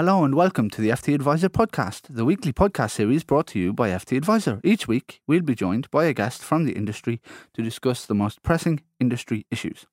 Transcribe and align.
Hello 0.00 0.24
and 0.24 0.34
welcome 0.34 0.70
to 0.70 0.80
the 0.80 0.88
FT 0.88 1.14
Advisor 1.14 1.50
podcast, 1.50 2.04
the 2.08 2.24
weekly 2.24 2.54
podcast 2.54 2.92
series 2.92 3.22
brought 3.22 3.46
to 3.48 3.58
you 3.58 3.74
by 3.74 3.90
FT 3.90 4.16
Advisor. 4.16 4.58
Each 4.64 4.88
week, 4.88 5.20
we'll 5.26 5.42
be 5.42 5.54
joined 5.54 5.90
by 5.90 6.06
a 6.06 6.14
guest 6.14 6.42
from 6.42 6.64
the 6.64 6.72
industry 6.72 7.20
to 7.52 7.62
discuss 7.62 8.06
the 8.06 8.14
most 8.14 8.42
pressing 8.42 8.80
industry 8.98 9.44
issues. 9.50 9.84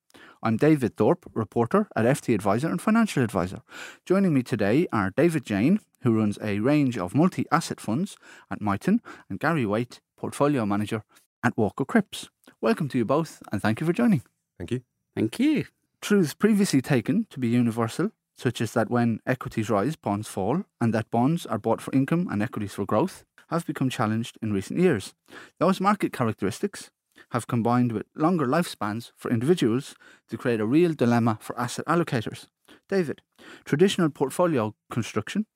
I'm 0.42 0.56
David 0.56 0.96
Thorpe, 0.96 1.26
reporter 1.34 1.88
at 1.94 2.06
FT 2.06 2.34
Advisor 2.34 2.68
and 2.68 2.80
financial 2.80 3.22
advisor. 3.22 3.60
Joining 4.06 4.32
me 4.32 4.42
today 4.42 4.86
are 4.94 5.12
David 5.14 5.44
Jane, 5.44 5.78
who 6.00 6.16
runs 6.16 6.38
a 6.42 6.60
range 6.60 6.96
of 6.96 7.14
multi 7.14 7.44
asset 7.52 7.78
funds 7.78 8.16
at 8.50 8.62
Miton, 8.62 9.00
and 9.28 9.38
Gary 9.38 9.66
Waite, 9.66 10.00
portfolio 10.16 10.64
manager 10.64 11.02
at 11.44 11.58
Walker 11.58 11.84
Crips. 11.84 12.30
Welcome 12.62 12.88
to 12.88 12.96
you 12.96 13.04
both, 13.04 13.42
and 13.52 13.60
thank 13.60 13.82
you 13.82 13.86
for 13.86 13.92
joining. 13.92 14.22
Thank 14.56 14.70
you. 14.70 14.80
Thank 15.14 15.38
you. 15.38 15.66
Truths 16.00 16.32
previously 16.32 16.80
taken 16.80 17.26
to 17.28 17.38
be 17.38 17.48
universal 17.48 18.12
such 18.38 18.60
as 18.60 18.72
that 18.72 18.88
when 18.88 19.20
equities 19.26 19.68
rise, 19.68 19.96
bonds 19.96 20.28
fall, 20.28 20.62
and 20.80 20.94
that 20.94 21.10
bonds 21.10 21.44
are 21.44 21.58
bought 21.58 21.80
for 21.80 21.92
income 21.92 22.28
and 22.30 22.40
equities 22.42 22.74
for 22.74 22.86
growth, 22.86 23.24
have 23.50 23.66
become 23.66 23.90
challenged 23.90 24.38
in 24.40 24.52
recent 24.52 24.78
years. 24.78 25.12
Those 25.58 25.80
market 25.80 26.12
characteristics 26.12 26.90
have 27.32 27.48
combined 27.48 27.90
with 27.92 28.06
longer 28.14 28.46
lifespans 28.46 29.10
for 29.16 29.30
individuals 29.30 29.96
to 30.28 30.38
create 30.38 30.60
a 30.60 30.66
real 30.66 30.94
dilemma 30.94 31.38
for 31.40 31.58
asset 31.58 31.84
allocators. 31.86 32.46
David, 32.88 33.22
traditional 33.64 34.08
portfolio 34.08 34.74
construction 34.90 35.46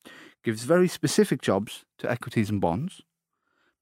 gives 0.42 0.64
very 0.64 0.88
specific 0.88 1.40
jobs 1.40 1.84
to 1.98 2.10
equities 2.10 2.50
and 2.50 2.60
bonds, 2.60 3.02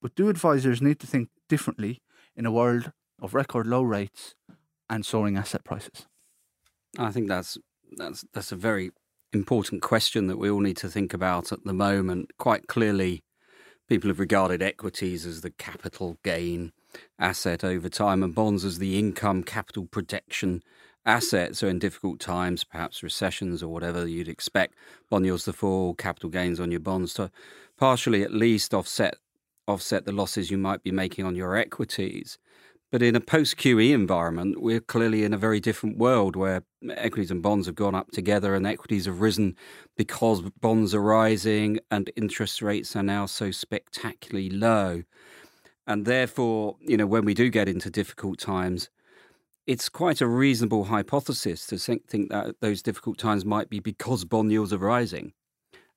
but 0.02 0.14
do 0.14 0.28
advisors 0.28 0.82
need 0.82 1.00
to 1.00 1.06
think 1.06 1.30
differently 1.48 2.02
in 2.36 2.44
a 2.44 2.52
world 2.52 2.92
of 3.20 3.34
record 3.34 3.66
low 3.66 3.82
rates 3.82 4.34
and 4.90 5.06
soaring 5.06 5.36
asset 5.36 5.64
prices? 5.64 6.06
I 6.98 7.10
think 7.10 7.28
that's 7.28 7.56
that's 7.96 8.24
that's 8.32 8.52
a 8.52 8.56
very 8.56 8.90
important 9.32 9.82
question 9.82 10.26
that 10.26 10.38
we 10.38 10.50
all 10.50 10.60
need 10.60 10.76
to 10.78 10.88
think 10.88 11.14
about 11.14 11.52
at 11.52 11.64
the 11.64 11.72
moment. 11.72 12.30
Quite 12.38 12.66
clearly, 12.66 13.22
people 13.88 14.08
have 14.08 14.20
regarded 14.20 14.62
equities 14.62 15.26
as 15.26 15.40
the 15.40 15.50
capital 15.50 16.18
gain 16.24 16.72
asset 17.18 17.62
over 17.62 17.88
time 17.88 18.22
and 18.22 18.34
bonds 18.34 18.64
as 18.64 18.78
the 18.78 18.98
income 18.98 19.42
capital 19.42 19.86
protection 19.86 20.62
asset. 21.06 21.56
So, 21.56 21.68
in 21.68 21.78
difficult 21.78 22.20
times, 22.20 22.64
perhaps 22.64 23.02
recessions 23.02 23.62
or 23.62 23.72
whatever 23.72 24.06
you'd 24.06 24.28
expect, 24.28 24.74
bond 25.08 25.24
yields 25.24 25.44
to 25.44 25.52
fall, 25.52 25.94
capital 25.94 26.30
gains 26.30 26.60
on 26.60 26.70
your 26.70 26.80
bonds 26.80 27.14
to 27.14 27.30
partially 27.76 28.22
at 28.22 28.32
least 28.32 28.74
offset 28.74 29.16
offset 29.68 30.04
the 30.04 30.12
losses 30.12 30.50
you 30.50 30.58
might 30.58 30.82
be 30.82 30.90
making 30.90 31.24
on 31.24 31.36
your 31.36 31.56
equities. 31.56 32.38
But 32.90 33.02
in 33.02 33.14
a 33.14 33.20
post 33.20 33.56
QE 33.56 33.92
environment, 33.92 34.60
we're 34.60 34.80
clearly 34.80 35.22
in 35.22 35.32
a 35.32 35.38
very 35.38 35.60
different 35.60 35.98
world 35.98 36.34
where 36.34 36.64
equities 36.90 37.30
and 37.30 37.40
bonds 37.40 37.66
have 37.66 37.76
gone 37.76 37.94
up 37.94 38.10
together 38.10 38.54
and 38.54 38.66
equities 38.66 39.06
have 39.06 39.20
risen 39.20 39.54
because 39.96 40.42
bonds 40.60 40.92
are 40.92 41.00
rising 41.00 41.78
and 41.92 42.10
interest 42.16 42.60
rates 42.62 42.96
are 42.96 43.02
now 43.04 43.26
so 43.26 43.52
spectacularly 43.52 44.50
low. 44.50 45.04
And 45.86 46.04
therefore, 46.04 46.76
you 46.80 46.96
know, 46.96 47.06
when 47.06 47.24
we 47.24 47.34
do 47.34 47.48
get 47.48 47.68
into 47.68 47.90
difficult 47.90 48.40
times, 48.40 48.90
it's 49.68 49.88
quite 49.88 50.20
a 50.20 50.26
reasonable 50.26 50.84
hypothesis 50.84 51.66
to 51.68 51.78
think, 51.78 52.08
think 52.08 52.30
that 52.30 52.56
those 52.60 52.82
difficult 52.82 53.18
times 53.18 53.44
might 53.44 53.70
be 53.70 53.78
because 53.78 54.24
bond 54.24 54.50
yields 54.50 54.72
are 54.72 54.78
rising 54.78 55.32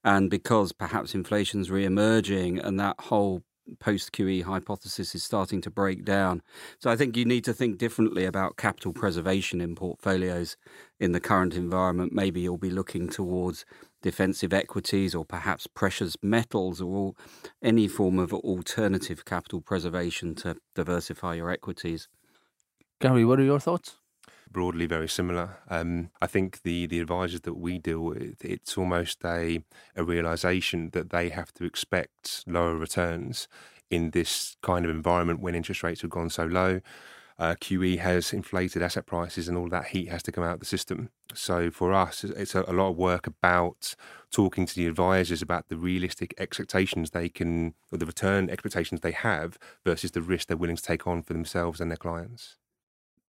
and 0.03 0.29
because 0.29 0.71
perhaps 0.71 1.15
inflation's 1.15 1.71
re-emerging 1.71 2.59
and 2.59 2.79
that 2.79 2.99
whole 2.99 3.41
post 3.79 4.11
QE 4.11 4.43
hypothesis 4.43 5.15
is 5.15 5.23
starting 5.23 5.61
to 5.61 5.69
break 5.69 6.03
down. 6.03 6.41
So 6.79 6.89
I 6.89 6.95
think 6.95 7.15
you 7.15 7.25
need 7.25 7.43
to 7.45 7.53
think 7.53 7.77
differently 7.77 8.25
about 8.25 8.57
capital 8.57 8.93
preservation 8.93 9.61
in 9.61 9.75
portfolios 9.75 10.57
in 10.99 11.11
the 11.11 11.19
current 11.19 11.53
environment. 11.53 12.13
Maybe 12.13 12.41
you'll 12.41 12.57
be 12.57 12.69
looking 12.69 13.07
towards 13.07 13.65
defensive 14.01 14.53
equities 14.53 15.15
or 15.15 15.25
perhaps 15.25 15.67
precious 15.67 16.15
metals 16.21 16.81
or 16.81 17.13
any 17.61 17.87
form 17.87 18.19
of 18.19 18.33
alternative 18.33 19.25
capital 19.25 19.61
preservation 19.61 20.35
to 20.35 20.57
diversify 20.75 21.35
your 21.35 21.49
equities. 21.49 22.07
Gary, 22.99 23.25
what 23.25 23.39
are 23.39 23.43
your 23.43 23.59
thoughts? 23.59 23.97
Broadly 24.53 24.85
very 24.85 25.09
similar. 25.09 25.57
Um, 25.69 26.11
I 26.21 26.27
think 26.27 26.61
the 26.63 26.85
the 26.85 26.99
advisors 26.99 27.41
that 27.41 27.55
we 27.55 27.79
deal 27.79 28.01
with, 28.01 28.45
it's 28.45 28.77
almost 28.77 29.25
a 29.25 29.63
a 29.95 30.03
realization 30.03 30.91
that 30.91 31.09
they 31.09 31.29
have 31.29 31.53
to 31.55 31.65
expect 31.65 32.43
lower 32.47 32.75
returns 32.75 33.47
in 33.89 34.11
this 34.11 34.55
kind 34.61 34.85
of 34.85 34.91
environment 34.91 35.41
when 35.41 35.55
interest 35.55 35.83
rates 35.83 36.01
have 36.01 36.09
gone 36.09 36.29
so 36.29 36.45
low. 36.45 36.81
Uh, 37.39 37.55
QE 37.55 37.97
has 37.97 38.31
inflated 38.31 38.83
asset 38.83 39.07
prices, 39.07 39.47
and 39.47 39.57
all 39.57 39.67
that 39.67 39.87
heat 39.87 40.09
has 40.09 40.21
to 40.23 40.31
come 40.31 40.43
out 40.43 40.53
of 40.53 40.59
the 40.59 40.65
system. 40.65 41.09
So 41.33 41.71
for 41.71 41.91
us, 41.91 42.23
it's 42.23 42.53
a, 42.53 42.63
a 42.67 42.73
lot 42.73 42.89
of 42.91 42.95
work 42.95 43.25
about 43.25 43.95
talking 44.31 44.67
to 44.67 44.75
the 44.75 44.85
advisors 44.85 45.41
about 45.41 45.67
the 45.67 45.75
realistic 45.75 46.35
expectations 46.37 47.09
they 47.09 47.29
can, 47.29 47.73
or 47.91 47.97
the 47.97 48.05
return 48.05 48.51
expectations 48.51 49.01
they 49.01 49.11
have, 49.11 49.57
versus 49.83 50.11
the 50.11 50.21
risk 50.21 50.47
they're 50.47 50.57
willing 50.57 50.75
to 50.75 50.83
take 50.83 51.07
on 51.07 51.23
for 51.23 51.33
themselves 51.33 51.81
and 51.81 51.89
their 51.89 51.97
clients 51.97 52.57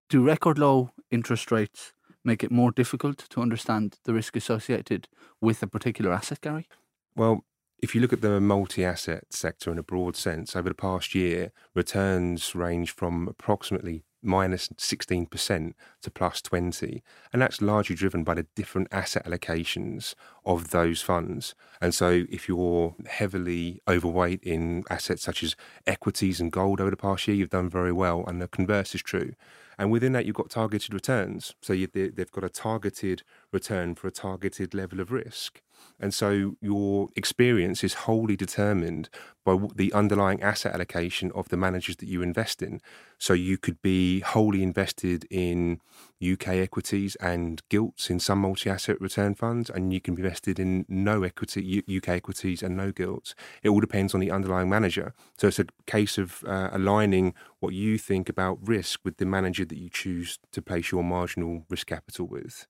do 0.09 0.23
record 0.23 0.57
low 0.57 0.91
interest 1.11 1.51
rates 1.51 1.93
make 2.23 2.43
it 2.43 2.51
more 2.51 2.71
difficult 2.71 3.25
to 3.29 3.41
understand 3.41 3.97
the 4.03 4.13
risk 4.13 4.35
associated 4.35 5.07
with 5.41 5.61
a 5.61 5.67
particular 5.67 6.11
asset, 6.11 6.41
Gary? 6.41 6.67
Well, 7.15 7.45
if 7.79 7.93
you 7.93 8.01
look 8.01 8.13
at 8.13 8.21
the 8.21 8.41
multi 8.41 8.83
asset 8.83 9.25
sector 9.29 9.71
in 9.71 9.77
a 9.77 9.83
broad 9.83 10.15
sense, 10.15 10.55
over 10.55 10.69
the 10.69 10.75
past 10.75 11.13
year, 11.13 11.51
returns 11.73 12.55
range 12.55 12.91
from 12.91 13.27
approximately 13.27 14.03
minus 14.25 14.67
16% 14.69 15.73
to 16.01 16.11
plus 16.11 16.41
20 16.41 17.03
and 17.31 17.41
that's 17.41 17.61
largely 17.61 17.95
driven 17.95 18.23
by 18.23 18.33
the 18.33 18.47
different 18.55 18.87
asset 18.91 19.23
allocations 19.25 20.15
of 20.45 20.71
those 20.71 21.01
funds 21.01 21.53
and 21.79 21.93
so 21.93 22.25
if 22.31 22.49
you're 22.49 22.95
heavily 23.05 23.79
overweight 23.87 24.41
in 24.41 24.83
assets 24.89 25.21
such 25.21 25.43
as 25.43 25.55
equities 25.85 26.41
and 26.41 26.51
gold 26.51 26.81
over 26.81 26.89
the 26.89 26.97
past 26.97 27.27
year 27.27 27.37
you've 27.37 27.51
done 27.51 27.69
very 27.69 27.91
well 27.91 28.25
and 28.27 28.41
the 28.41 28.47
converse 28.47 28.95
is 28.95 29.01
true 29.03 29.33
and 29.77 29.91
within 29.91 30.13
that, 30.13 30.25
you've 30.25 30.35
got 30.35 30.49
targeted 30.49 30.93
returns. 30.93 31.55
So 31.61 31.73
you, 31.73 31.87
they, 31.87 32.09
they've 32.09 32.31
got 32.31 32.43
a 32.43 32.49
targeted 32.49 33.23
return 33.51 33.95
for 33.95 34.07
a 34.07 34.11
targeted 34.11 34.73
level 34.73 34.99
of 34.99 35.11
risk. 35.11 35.61
And 35.99 36.13
so 36.13 36.55
your 36.61 37.09
experience 37.15 37.83
is 37.83 37.93
wholly 37.93 38.35
determined 38.35 39.09
by 39.45 39.57
the 39.75 39.93
underlying 39.93 40.41
asset 40.41 40.73
allocation 40.73 41.31
of 41.33 41.49
the 41.49 41.57
managers 41.57 41.95
that 41.97 42.09
you 42.09 42.21
invest 42.21 42.61
in. 42.61 42.81
So 43.17 43.33
you 43.33 43.57
could 43.57 43.81
be 43.81 44.19
wholly 44.21 44.61
invested 44.61 45.25
in 45.29 45.79
UK 46.21 46.47
equities 46.49 47.15
and 47.17 47.61
gilts 47.69 48.09
in 48.09 48.19
some 48.19 48.39
multi 48.39 48.69
asset 48.69 48.99
return 48.99 49.35
funds, 49.35 49.69
and 49.69 49.93
you 49.93 50.01
can 50.01 50.15
be 50.15 50.23
invested 50.23 50.59
in 50.59 50.85
no 50.89 51.23
equity, 51.23 51.83
UK 51.87 52.09
equities 52.09 52.63
and 52.63 52.75
no 52.75 52.91
gilts. 52.91 53.35
It 53.63 53.69
all 53.69 53.79
depends 53.79 54.13
on 54.13 54.19
the 54.19 54.31
underlying 54.31 54.69
manager. 54.69 55.13
So 55.37 55.47
it's 55.47 55.59
a 55.59 55.67
case 55.85 56.17
of 56.17 56.43
uh, 56.45 56.69
aligning 56.71 57.35
what 57.59 57.73
you 57.73 57.97
think 57.97 58.27
about 58.27 58.57
risk 58.67 58.99
with 59.05 59.17
the 59.17 59.25
manager 59.25 59.63
that 59.65 59.77
you 59.77 59.89
choose 59.89 60.39
to 60.51 60.61
place 60.61 60.91
your 60.91 61.03
marginal 61.03 61.65
risk 61.69 61.87
capital 61.87 62.27
with. 62.27 62.67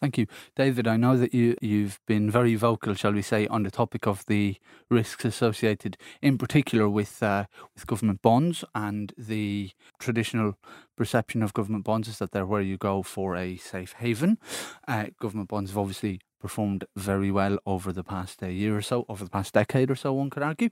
Thank 0.00 0.16
you, 0.16 0.26
David. 0.54 0.86
I 0.86 0.96
know 0.96 1.16
that 1.16 1.34
you 1.34 1.56
you've 1.60 1.98
been 2.06 2.30
very 2.30 2.54
vocal, 2.54 2.94
shall 2.94 3.12
we 3.12 3.22
say, 3.22 3.48
on 3.48 3.64
the 3.64 3.70
topic 3.70 4.06
of 4.06 4.24
the 4.26 4.56
risks 4.88 5.24
associated, 5.24 5.96
in 6.22 6.38
particular 6.38 6.88
with 6.88 7.20
uh, 7.20 7.46
with 7.74 7.88
government 7.88 8.22
bonds 8.22 8.64
and 8.76 9.12
the 9.18 9.72
traditional 9.98 10.54
perception 10.96 11.42
of 11.42 11.52
government 11.52 11.84
bonds 11.84 12.06
is 12.06 12.18
that 12.18 12.30
they're 12.30 12.46
where 12.46 12.62
you 12.62 12.76
go 12.76 13.02
for 13.02 13.34
a 13.34 13.56
safe 13.56 13.94
haven. 13.94 14.38
Uh, 14.86 15.06
government 15.20 15.48
bonds 15.48 15.72
have 15.72 15.78
obviously 15.78 16.20
performed 16.40 16.84
very 16.94 17.32
well 17.32 17.58
over 17.66 17.92
the 17.92 18.04
past 18.04 18.40
uh, 18.40 18.46
year 18.46 18.76
or 18.76 18.82
so, 18.82 19.04
over 19.08 19.24
the 19.24 19.30
past 19.30 19.52
decade 19.54 19.90
or 19.90 19.96
so. 19.96 20.12
One 20.12 20.30
could 20.30 20.44
argue. 20.44 20.68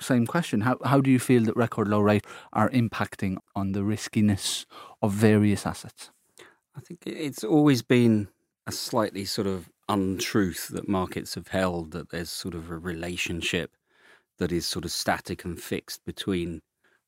Same 0.00 0.26
question: 0.26 0.60
How 0.60 0.76
how 0.84 1.00
do 1.00 1.10
you 1.10 1.18
feel 1.18 1.44
that 1.44 1.56
record 1.56 1.88
low 1.88 2.00
rates 2.00 2.28
are 2.52 2.68
impacting 2.68 3.38
on 3.54 3.72
the 3.72 3.84
riskiness 3.84 4.66
of 5.00 5.12
various 5.12 5.64
assets? 5.64 6.10
I 6.76 6.80
think 6.80 7.00
it's 7.06 7.42
always 7.42 7.80
been 7.80 8.28
a 8.66 8.72
slightly 8.72 9.24
sort 9.24 9.46
of 9.46 9.68
untruth 9.88 10.68
that 10.68 10.88
markets 10.88 11.34
have 11.34 11.48
held 11.48 11.92
that 11.92 12.10
there's 12.10 12.30
sort 12.30 12.54
of 12.54 12.70
a 12.70 12.78
relationship 12.78 13.76
that 14.38 14.52
is 14.52 14.66
sort 14.66 14.84
of 14.84 14.90
static 14.90 15.44
and 15.44 15.60
fixed 15.60 16.04
between, 16.04 16.60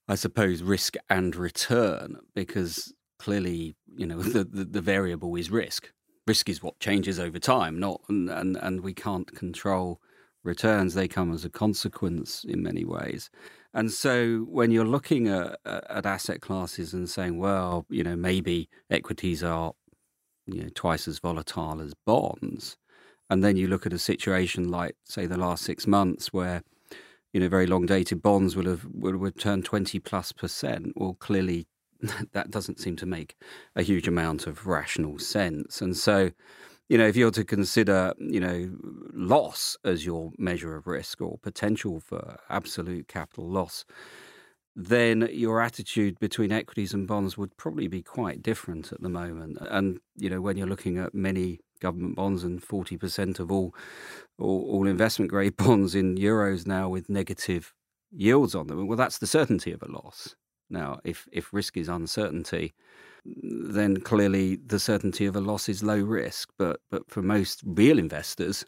I 0.06 0.14
suppose, 0.14 0.62
risk 0.62 0.94
and 1.10 1.34
return, 1.34 2.16
because 2.34 2.94
clearly, 3.19 3.76
you 3.96 4.06
know, 4.06 4.19
the, 4.22 4.44
the, 4.44 4.64
the 4.64 4.81
variable 4.81 5.34
is 5.37 5.50
risk. 5.50 5.90
Risk 6.26 6.49
is 6.49 6.62
what 6.62 6.78
changes 6.78 7.19
over 7.19 7.38
time, 7.38 7.78
not 7.78 8.02
and, 8.08 8.28
and, 8.31 8.56
and 8.56 8.82
we 8.82 8.94
can't 8.94 9.34
control 9.34 10.00
returns. 10.44 10.94
They 10.94 11.08
come 11.08 11.32
as 11.32 11.44
a 11.44 11.50
consequence 11.50 12.44
in 12.44 12.62
many 12.62 12.84
ways. 12.84 13.31
And 13.75 13.90
so 13.90 14.46
when 14.49 14.70
you're 14.70 14.84
looking 14.84 15.28
at, 15.28 15.58
at 15.64 16.06
asset 16.06 16.40
classes 16.40 16.94
and 16.94 17.08
saying, 17.08 17.38
well, 17.38 17.87
you 17.88 18.02
know, 18.02 18.16
maybe 18.16 18.69
equities 18.90 19.43
are 19.43 19.72
you 20.48 20.62
know, 20.62 20.68
twice 20.74 21.06
as 21.08 21.18
volatile 21.18 21.80
as 21.80 21.94
bonds. 22.06 22.76
And 23.30 23.44
then 23.44 23.56
you 23.56 23.68
look 23.68 23.86
at 23.86 23.92
a 23.92 23.98
situation 23.98 24.70
like, 24.70 24.96
say, 25.04 25.26
the 25.26 25.36
last 25.36 25.64
six 25.64 25.86
months 25.86 26.32
where, 26.32 26.62
you 27.32 27.40
know, 27.40 27.48
very 27.48 27.66
long 27.66 27.86
dated 27.86 28.22
bonds 28.22 28.56
will 28.56 28.66
have 28.66 28.86
will 28.92 29.12
return 29.12 29.62
20 29.62 29.98
plus 30.00 30.32
percent. 30.32 30.92
Well, 30.96 31.14
clearly 31.18 31.66
that 32.32 32.50
doesn't 32.50 32.80
seem 32.80 32.96
to 32.96 33.06
make 33.06 33.36
a 33.76 33.82
huge 33.82 34.08
amount 34.08 34.46
of 34.46 34.66
rational 34.66 35.18
sense. 35.18 35.82
And 35.82 35.96
so 35.96 36.30
you 36.88 36.96
know, 36.96 37.06
if 37.06 37.16
you're 37.16 37.30
to 37.32 37.44
consider, 37.44 38.14
you 38.18 38.40
know, 38.40 38.70
loss 39.12 39.76
as 39.84 40.06
your 40.06 40.32
measure 40.38 40.74
of 40.74 40.86
risk 40.86 41.20
or 41.20 41.38
potential 41.38 42.00
for 42.00 42.38
absolute 42.48 43.08
capital 43.08 43.46
loss, 43.46 43.84
then 44.80 45.28
your 45.32 45.60
attitude 45.60 46.20
between 46.20 46.52
equities 46.52 46.94
and 46.94 47.08
bonds 47.08 47.36
would 47.36 47.56
probably 47.56 47.88
be 47.88 48.00
quite 48.00 48.42
different 48.42 48.92
at 48.92 49.02
the 49.02 49.08
moment. 49.08 49.58
And, 49.60 49.98
you 50.16 50.30
know, 50.30 50.40
when 50.40 50.56
you're 50.56 50.69
looking 50.69 50.98
at 50.98 51.12
many 51.12 51.58
government 51.80 52.14
bonds 52.14 52.44
and 52.44 52.62
40% 52.62 53.40
of 53.40 53.50
all, 53.50 53.75
all, 54.38 54.64
all 54.70 54.86
investment 54.86 55.32
grade 55.32 55.56
bonds 55.56 55.96
in 55.96 56.14
euros 56.14 56.64
now 56.64 56.88
with 56.88 57.08
negative 57.08 57.75
yields 58.12 58.54
on 58.54 58.69
them, 58.69 58.86
well, 58.86 58.96
that's 58.96 59.19
the 59.19 59.26
certainty 59.26 59.72
of 59.72 59.82
a 59.82 59.90
loss. 59.90 60.36
Now, 60.70 61.00
if, 61.02 61.26
if 61.32 61.52
risk 61.52 61.76
is 61.76 61.88
uncertainty, 61.88 62.72
then 63.24 63.96
clearly 63.96 64.60
the 64.64 64.78
certainty 64.78 65.26
of 65.26 65.34
a 65.34 65.40
loss 65.40 65.69
is 65.69 65.82
low 65.82 65.98
risk. 65.98 66.50
But 66.56 66.81
but 66.88 67.10
for 67.10 67.20
most 67.20 67.62
real 67.64 67.98
investors, 67.98 68.64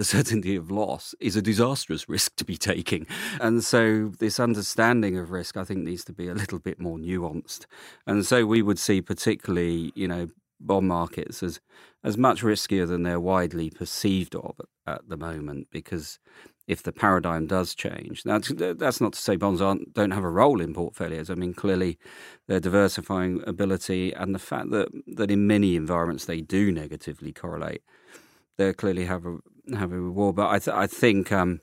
the 0.00 0.04
certainty 0.04 0.56
of 0.56 0.70
loss 0.70 1.14
is 1.20 1.36
a 1.36 1.42
disastrous 1.42 2.08
risk 2.08 2.34
to 2.36 2.42
be 2.46 2.56
taking. 2.56 3.06
And 3.38 3.62
so 3.62 4.12
this 4.18 4.40
understanding 4.40 5.18
of 5.18 5.30
risk, 5.30 5.58
I 5.58 5.64
think, 5.64 5.80
needs 5.80 6.06
to 6.06 6.14
be 6.14 6.26
a 6.26 6.32
little 6.32 6.58
bit 6.58 6.80
more 6.80 6.96
nuanced. 6.96 7.66
And 8.06 8.24
so 8.24 8.46
we 8.46 8.62
would 8.62 8.78
see 8.78 9.02
particularly, 9.02 9.92
you 9.94 10.08
know, 10.08 10.28
bond 10.58 10.88
markets 10.88 11.42
as 11.42 11.60
as 12.02 12.16
much 12.16 12.40
riskier 12.40 12.88
than 12.88 13.02
they're 13.02 13.20
widely 13.20 13.68
perceived 13.68 14.34
of 14.34 14.58
at 14.86 15.06
the 15.06 15.18
moment 15.18 15.66
because 15.70 16.18
if 16.66 16.82
the 16.82 16.92
paradigm 16.92 17.46
does 17.46 17.74
change. 17.74 18.24
Now, 18.24 18.38
that's 18.38 19.02
not 19.02 19.12
to 19.12 19.20
say 19.20 19.36
bonds 19.36 19.60
aren't, 19.60 19.92
don't 19.92 20.12
have 20.12 20.24
a 20.24 20.30
role 20.30 20.62
in 20.62 20.72
portfolios. 20.72 21.28
I 21.28 21.34
mean, 21.34 21.52
clearly, 21.52 21.98
their 22.48 22.60
diversifying 22.60 23.42
ability 23.46 24.14
and 24.14 24.34
the 24.34 24.38
fact 24.38 24.70
that, 24.70 24.88
that 25.08 25.30
in 25.30 25.46
many 25.46 25.76
environments 25.76 26.24
they 26.24 26.40
do 26.40 26.72
negatively 26.72 27.32
correlate, 27.32 27.82
they 28.56 28.72
clearly 28.72 29.04
have 29.04 29.26
a 29.26 29.38
have 29.76 29.92
a 29.92 30.00
reward. 30.00 30.36
But 30.36 30.50
I, 30.50 30.58
th- 30.58 30.76
I 30.76 30.86
think 30.86 31.32
um, 31.32 31.60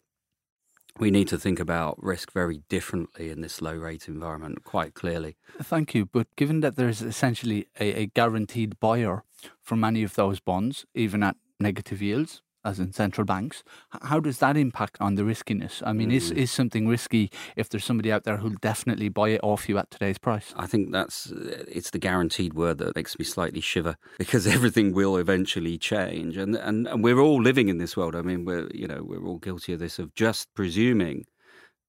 we 1.00 1.12
need 1.12 1.27
to 1.30 1.38
think 1.38 1.59
about 1.59 2.01
risk 2.01 2.31
very 2.31 2.63
differently 2.69 3.30
in 3.30 3.42
this 3.42 3.62
low 3.62 3.75
rate 3.75 4.07
environment, 4.07 4.63
quite 4.63 4.94
clearly. 4.94 5.38
Thank 5.62 5.94
you. 5.94 6.06
But 6.06 6.27
given 6.36 6.62
that 6.62 6.75
there's 6.75 7.01
essentially 7.01 7.68
a, 7.80 7.94
a 8.01 8.06
guaranteed 8.07 8.80
buyer 8.80 9.24
for 9.62 9.75
many 9.75 10.04
of 10.04 10.15
those 10.15 10.39
bonds, 10.39 10.86
even 10.94 11.24
at 11.24 11.36
negative 11.59 12.01
yields, 12.01 12.42
as 12.67 12.79
in 12.79 12.91
central 12.91 13.23
banks. 13.25 13.63
How 14.01 14.19
does 14.19 14.39
that 14.39 14.57
impact 14.57 14.97
on 14.99 15.15
the 15.15 15.23
riskiness? 15.23 15.81
I 15.85 15.93
mean, 15.93 16.09
mm. 16.09 16.15
is 16.15 16.31
is 16.31 16.51
something 16.51 16.87
risky 16.87 17.31
if 17.55 17.69
there's 17.69 17.85
somebody 17.85 18.11
out 18.11 18.25
there 18.25 18.37
who'll 18.37 18.61
definitely 18.61 19.09
buy 19.09 19.29
it 19.29 19.41
off 19.41 19.69
you 19.69 19.77
at 19.77 19.89
today's 19.89 20.17
price? 20.17 20.53
I 20.57 20.67
think 20.67 20.91
that's 20.91 21.31
it's 21.67 21.91
the 21.91 21.99
guaranteed 21.99 22.53
word 22.53 22.77
that 22.79 22.95
makes 22.95 23.17
me 23.17 23.25
slightly 23.25 23.61
shiver 23.61 23.95
because 24.17 24.45
everything 24.45 24.93
will 24.93 25.17
eventually 25.17 25.77
change, 25.77 26.35
and 26.37 26.55
and, 26.55 26.87
and 26.87 27.03
we're 27.03 27.19
all 27.19 27.41
living 27.41 27.69
in 27.69 27.77
this 27.77 27.95
world. 27.95 28.15
I 28.15 28.21
mean, 28.21 28.45
we're 28.45 28.67
you 28.73 28.87
know 28.87 29.01
we're 29.03 29.25
all 29.25 29.39
guilty 29.39 29.73
of 29.73 29.79
this 29.79 29.97
of 29.97 30.13
just 30.13 30.53
presuming 30.53 31.25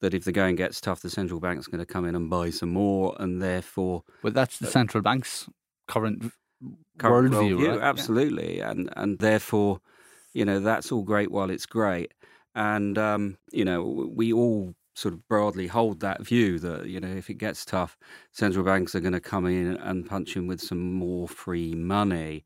that 0.01 0.15
if 0.15 0.25
the 0.25 0.33
going 0.33 0.55
gets 0.55 0.81
tough, 0.81 1.01
the 1.01 1.11
central 1.11 1.41
bank's 1.41 1.67
going 1.67 1.81
to 1.81 1.93
come 1.93 2.05
in 2.05 2.15
and 2.15 2.31
buy 2.31 2.51
some 2.51 2.71
more, 2.71 3.17
and 3.19 3.43
therefore. 3.43 4.05
But 4.23 4.35
that's 4.35 4.59
the 4.59 4.69
central 4.69 5.03
bank's 5.03 5.49
current, 5.89 6.33
current 6.99 7.35
worldview, 7.35 7.59
worldview 7.59 7.69
right? 7.71 7.81
absolutely, 7.81 8.59
yeah. 8.59 8.71
and 8.71 8.91
and 8.97 9.19
therefore 9.19 9.81
you 10.39 10.45
know, 10.45 10.61
that's 10.61 10.93
all 10.93 11.03
great 11.03 11.33
while 11.33 11.51
it's 11.51 11.67
great. 11.67 12.15
And, 12.55 12.97
um, 12.97 13.39
you 13.51 13.65
know, 13.65 14.09
we 14.15 14.33
all 14.33 14.73
sort 14.95 15.13
of 15.13 15.27
broadly 15.27 15.67
hold 15.67 15.99
that 15.99 16.25
view 16.25 16.61
that, 16.61 16.87
you 16.87 17.01
know, 17.01 17.09
if 17.09 17.29
it 17.29 17.39
gets 17.39 17.65
tough, 17.65 17.99
central 18.31 18.65
banks 18.65 18.95
are 18.95 19.01
going 19.01 19.13
to 19.15 19.21
come 19.21 19.47
in 19.47 19.77
and 19.79 20.09
punch 20.09 20.37
in 20.37 20.47
with 20.47 20.61
some 20.61 20.93
more 20.93 21.27
free 21.27 21.75
money. 21.75 22.45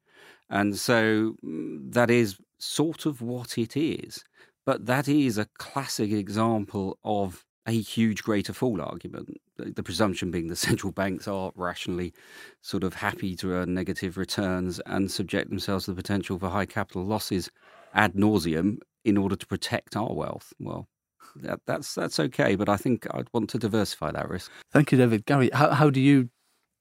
And 0.48 0.74
so 0.78 1.36
mm, 1.44 1.92
that 1.92 2.10
is 2.10 2.38
sort 2.58 3.04
of 3.04 3.20
what 3.20 3.58
it 3.58 3.76
is. 3.76 4.24
But 4.64 4.86
that 4.86 5.06
is 5.06 5.36
a 5.36 5.48
classic 5.58 6.12
example 6.12 6.98
of 7.04 7.44
a 7.66 7.78
huge 7.78 8.22
greater 8.22 8.54
fool 8.54 8.80
argument. 8.80 9.38
The 9.58 9.82
presumption 9.82 10.30
being 10.30 10.48
the 10.48 10.56
central 10.56 10.92
banks 10.92 11.28
are 11.28 11.52
rationally 11.56 12.14
sort 12.62 12.84
of 12.84 12.94
happy 12.94 13.36
to 13.36 13.52
earn 13.52 13.74
negative 13.74 14.16
returns 14.16 14.80
and 14.86 15.10
subject 15.10 15.50
themselves 15.50 15.84
to 15.84 15.90
the 15.90 16.02
potential 16.02 16.38
for 16.38 16.48
high 16.48 16.66
capital 16.66 17.04
losses 17.04 17.50
ad 17.94 18.14
nauseum 18.14 18.78
in 19.04 19.16
order 19.16 19.36
to 19.36 19.46
protect 19.46 19.96
our 19.96 20.12
wealth. 20.12 20.52
Well, 20.58 20.88
that, 21.36 21.60
that's 21.66 21.94
that's 21.94 22.20
okay, 22.20 22.56
but 22.56 22.68
I 22.68 22.76
think 22.76 23.06
I'd 23.12 23.28
want 23.32 23.50
to 23.50 23.58
diversify 23.58 24.12
that 24.12 24.28
risk. 24.28 24.50
Thank 24.70 24.92
you, 24.92 24.98
David. 24.98 25.26
Gary, 25.26 25.50
how 25.52 25.70
how 25.70 25.90
do 25.90 26.00
you 26.00 26.30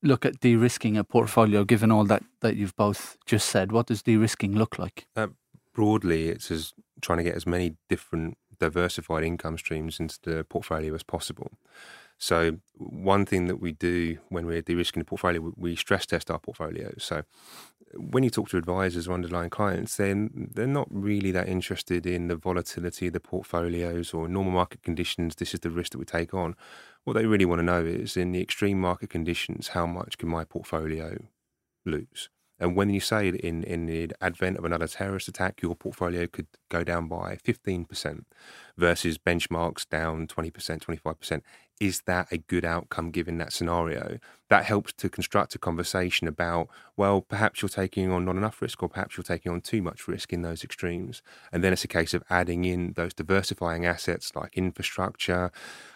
look 0.04 0.26
at 0.26 0.40
de-risking 0.40 0.98
a 0.98 1.04
portfolio 1.04 1.64
given 1.64 1.92
all 1.92 2.06
that 2.06 2.24
that 2.42 2.56
you've 2.56 2.76
both 2.76 3.18
just 3.26 3.50
said? 3.50 3.72
What 3.72 3.88
does 3.88 4.04
de-risking 4.04 4.56
look 4.56 4.80
like? 4.80 5.06
Uh, 5.16 5.28
broadly, 5.74 6.30
it's 6.30 6.52
as 6.52 6.74
trying 7.02 7.18
to 7.20 7.24
get 7.24 7.36
as 7.36 7.46
many 7.46 7.76
different 7.88 8.38
diversified 8.60 9.24
income 9.24 9.58
streams 9.58 10.00
into 10.00 10.20
the 10.24 10.44
portfolio 10.44 10.94
as 10.94 11.04
possible. 11.04 11.52
So 12.22 12.58
one 12.78 13.26
thing 13.26 13.48
that 13.48 13.60
we 13.60 13.72
do 13.72 14.20
when 14.30 14.46
we're 14.46 14.62
de-risking 14.62 15.02
the 15.02 15.06
portfolio, 15.06 15.52
we 15.58 15.76
stress 15.76 16.06
test 16.06 16.30
our 16.30 16.38
portfolio. 16.38 16.94
So 17.00 17.24
when 17.96 18.24
you 18.24 18.30
talk 18.30 18.48
to 18.50 18.58
advisors 18.58 19.08
or 19.08 19.14
underlying 19.16 19.50
clients, 19.50 19.98
then 19.98 20.50
they're 20.54 20.68
not 20.68 20.88
really 20.92 21.32
that 21.32 21.50
interested 21.50 22.06
in 22.06 22.28
the 22.28 22.36
volatility 22.36 23.08
of 23.08 23.14
the 23.14 23.20
portfolios 23.20 24.14
or 24.14 24.28
normal 24.28 24.54
market 24.54 24.84
conditions. 24.84 25.38
This 25.38 25.56
is 25.56 25.62
the 25.62 25.72
risk 25.72 25.94
that 25.94 25.98
we 25.98 26.06
take 26.06 26.32
on. 26.32 26.56
What 27.06 27.14
they 27.14 27.26
really 27.26 27.46
want 27.46 27.58
to 27.58 27.64
know 27.64 27.84
is 27.84 28.16
in 28.16 28.34
the 28.34 28.42
extreme 28.42 28.80
market 28.80 29.10
conditions, 29.10 29.70
how 29.70 29.88
much 29.88 30.20
can 30.20 30.30
my 30.30 30.44
portfolio 30.44 31.26
lose? 31.88 32.30
And 32.62 32.76
when 32.76 32.92
you 32.92 33.00
say 33.00 33.28
in, 33.28 33.64
in 33.64 33.88
the 33.88 34.12
advent 34.22 34.58
of 34.58 34.66
another 34.66 34.88
terrorist 34.88 35.28
attack, 35.28 35.62
your 35.64 35.76
portfolio 35.76 36.28
could 36.28 36.46
go 36.70 36.84
down 36.84 37.08
by 37.08 37.38
15% 37.44 38.24
versus 38.78 39.18
benchmarks 39.18 39.90
down 39.90 40.28
20%, 40.28 40.52
25%, 40.52 41.42
is 41.82 42.02
that 42.02 42.32
a 42.32 42.38
good 42.38 42.64
outcome 42.64 43.10
given 43.10 43.40
that 43.40 43.52
scenario? 43.52 44.20
That 44.50 44.66
helps 44.66 44.94
to 44.94 45.10
construct 45.10 45.56
a 45.56 45.58
conversation 45.58 46.28
about, 46.28 46.70
well, 46.96 47.22
perhaps 47.22 47.64
you're 47.64 47.70
taking 47.70 48.12
on 48.12 48.24
not 48.24 48.36
enough 48.36 48.62
risk 48.62 48.84
or 48.84 48.90
perhaps 48.90 49.18
you're 49.18 49.24
taking 49.24 49.52
on 49.52 49.62
too 49.62 49.82
much 49.82 50.08
risk 50.08 50.32
in 50.32 50.44
those 50.44 50.64
extremes. 50.64 51.24
And 51.52 51.64
then 51.64 51.74
it's 51.74 51.84
a 51.84 51.88
case 51.88 52.14
of 52.14 52.24
adding 52.30 52.66
in 52.66 52.94
those 52.94 53.16
diversifying 53.16 53.88
assets 53.88 54.32
like 54.36 54.56
infrastructure, 54.56 55.52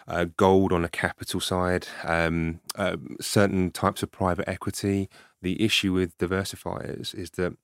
uh, 0.08 0.26
gold 0.36 0.72
on 0.72 0.84
a 0.84 0.88
capital 0.88 1.38
side, 1.38 1.86
um, 2.02 2.58
uh, 2.74 2.96
certain 3.20 3.70
types 3.70 4.02
of 4.02 4.10
private 4.10 4.48
equity. 4.48 5.08
The 5.42 5.62
issue 5.62 5.92
with 5.92 6.16
diversifiers 6.18 7.14
is 7.14 7.30
that 7.32 7.56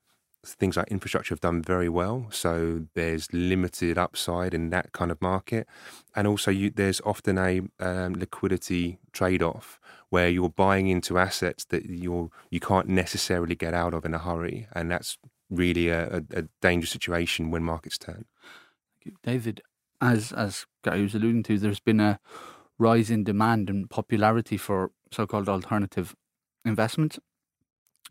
things 0.44 0.76
like 0.76 0.88
infrastructure 0.88 1.32
have 1.32 1.40
done 1.40 1.62
very 1.62 1.88
well. 1.88 2.26
So 2.30 2.86
there's 2.94 3.32
limited 3.32 3.96
upside 3.96 4.54
in 4.54 4.70
that 4.70 4.92
kind 4.92 5.10
of 5.10 5.22
market, 5.22 5.66
and 6.14 6.26
also 6.26 6.50
you, 6.50 6.70
there's 6.70 7.00
often 7.02 7.38
a 7.38 7.62
um, 7.80 8.14
liquidity 8.14 8.98
trade-off 9.12 9.80
where 10.10 10.28
you're 10.28 10.50
buying 10.50 10.88
into 10.88 11.18
assets 11.18 11.64
that 11.66 11.86
you're 11.86 12.30
you 12.50 12.60
can't 12.60 12.88
necessarily 12.88 13.54
get 13.54 13.74
out 13.74 13.94
of 13.94 14.04
in 14.04 14.14
a 14.14 14.18
hurry, 14.18 14.66
and 14.74 14.90
that's 14.90 15.18
really 15.48 15.88
a, 15.88 16.16
a, 16.16 16.22
a 16.34 16.42
dangerous 16.60 16.90
situation 16.90 17.50
when 17.50 17.62
markets 17.62 17.98
turn. 17.98 18.24
David, 19.22 19.62
as 20.00 20.32
as 20.32 20.66
Gary 20.82 21.02
was 21.02 21.14
alluding 21.14 21.44
to, 21.44 21.58
there's 21.58 21.80
been 21.80 22.00
a 22.00 22.18
rise 22.78 23.10
in 23.10 23.22
demand 23.22 23.70
and 23.70 23.88
popularity 23.88 24.56
for 24.56 24.90
so-called 25.12 25.48
alternative 25.48 26.16
investments 26.64 27.18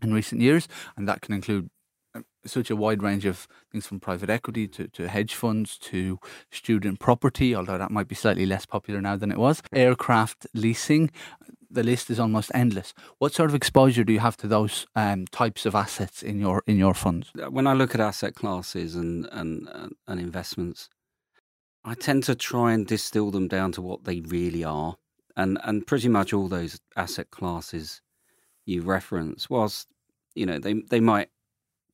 in 0.02 0.14
recent 0.14 0.42
years, 0.42 0.68
and 0.96 1.08
that 1.08 1.22
can 1.22 1.34
include 1.34 1.70
um, 2.14 2.26
such 2.46 2.70
a 2.70 2.76
wide 2.76 3.02
range 3.02 3.26
of 3.26 3.48
things 3.72 3.88
from 3.88 4.00
private 4.00 4.30
equity 4.30 4.68
to, 4.68 4.88
to 4.90 5.08
hedge 5.08 5.34
funds 5.34 5.78
to 5.78 6.20
student 6.52 7.00
property, 7.00 7.56
although 7.56 7.78
that 7.78 7.92
might 7.92 8.08
be 8.08 8.16
slightly 8.16 8.46
less 8.46 8.66
popular 8.66 9.02
now 9.02 9.16
than 9.16 9.32
it 9.32 9.38
was, 9.38 9.62
aircraft 9.74 10.48
leasing. 10.54 11.10
The 11.70 11.84
list 11.84 12.10
is 12.10 12.20
almost 12.20 12.52
endless. 12.54 12.94
What 13.20 13.34
sort 13.34 13.50
of 13.50 13.56
exposure 13.56 14.04
do 14.04 14.12
you 14.12 14.20
have 14.20 14.36
to 14.38 14.48
those 14.48 14.86
um, 14.94 15.26
types 15.28 15.66
of 15.66 15.74
assets 15.74 16.22
in 16.22 16.40
your 16.40 16.64
in 16.68 16.78
your 16.78 16.94
funds? 16.94 17.32
Uh, 17.42 17.50
when 17.50 17.66
I 17.66 17.74
look 17.74 17.96
at 17.96 18.02
asset 18.02 18.36
classes 18.36 18.96
and, 18.96 19.26
and 19.32 19.70
uh, 19.70 19.88
and 20.06 20.20
investments, 20.20 20.90
I 21.86 21.94
tend 21.94 22.24
to 22.26 22.36
try 22.36 22.74
and 22.74 22.86
distill 22.86 23.32
them 23.32 23.48
down 23.48 23.72
to 23.74 23.82
what 23.82 24.04
they 24.04 24.20
really 24.20 24.66
are, 24.66 24.98
and 25.38 25.60
and 25.64 25.88
pretty 25.88 26.10
much 26.10 26.34
all 26.34 26.50
those 26.50 26.82
asset 26.98 27.32
classes 27.32 28.02
you 28.72 28.82
reference, 28.82 29.50
whilst 29.50 29.88
you 30.36 30.46
know 30.46 30.60
they 30.60 30.74
they 30.90 31.00
might 31.00 31.30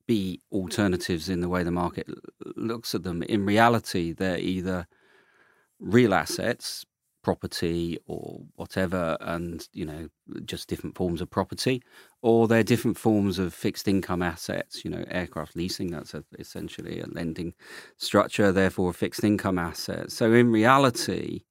be 0.08 0.42
alternatives 0.52 1.30
in 1.30 1.42
the 1.42 1.50
way 1.50 1.64
the 1.64 1.72
market 1.72 2.08
looks 2.56 2.96
at 2.96 3.04
them. 3.04 3.22
In 3.24 3.46
reality, 3.46 4.14
they're 4.14 4.40
either 4.40 4.88
real 5.80 6.14
assets, 6.14 6.86
property 7.24 8.00
or 8.08 8.40
whatever, 8.56 9.18
and 9.20 9.68
you 9.74 9.86
know, 9.86 10.08
just 10.46 10.70
different 10.70 10.96
forms 10.96 11.20
of 11.20 11.30
property, 11.30 11.84
or 12.22 12.48
they're 12.48 12.64
different 12.64 12.98
forms 12.98 13.38
of 13.38 13.54
fixed 13.54 13.88
income 13.88 14.22
assets. 14.22 14.86
You 14.86 14.92
know, 14.92 15.04
aircraft 15.10 15.56
leasing 15.56 15.92
that's 15.92 16.14
a, 16.14 16.24
essentially 16.40 17.02
a 17.02 17.08
lending 17.08 17.54
structure, 17.98 18.54
therefore 18.54 18.92
a 18.92 18.94
fixed 18.94 19.26
income 19.26 19.60
asset. 19.60 20.12
So 20.12 20.32
in 20.34 20.52
reality, 20.52 21.42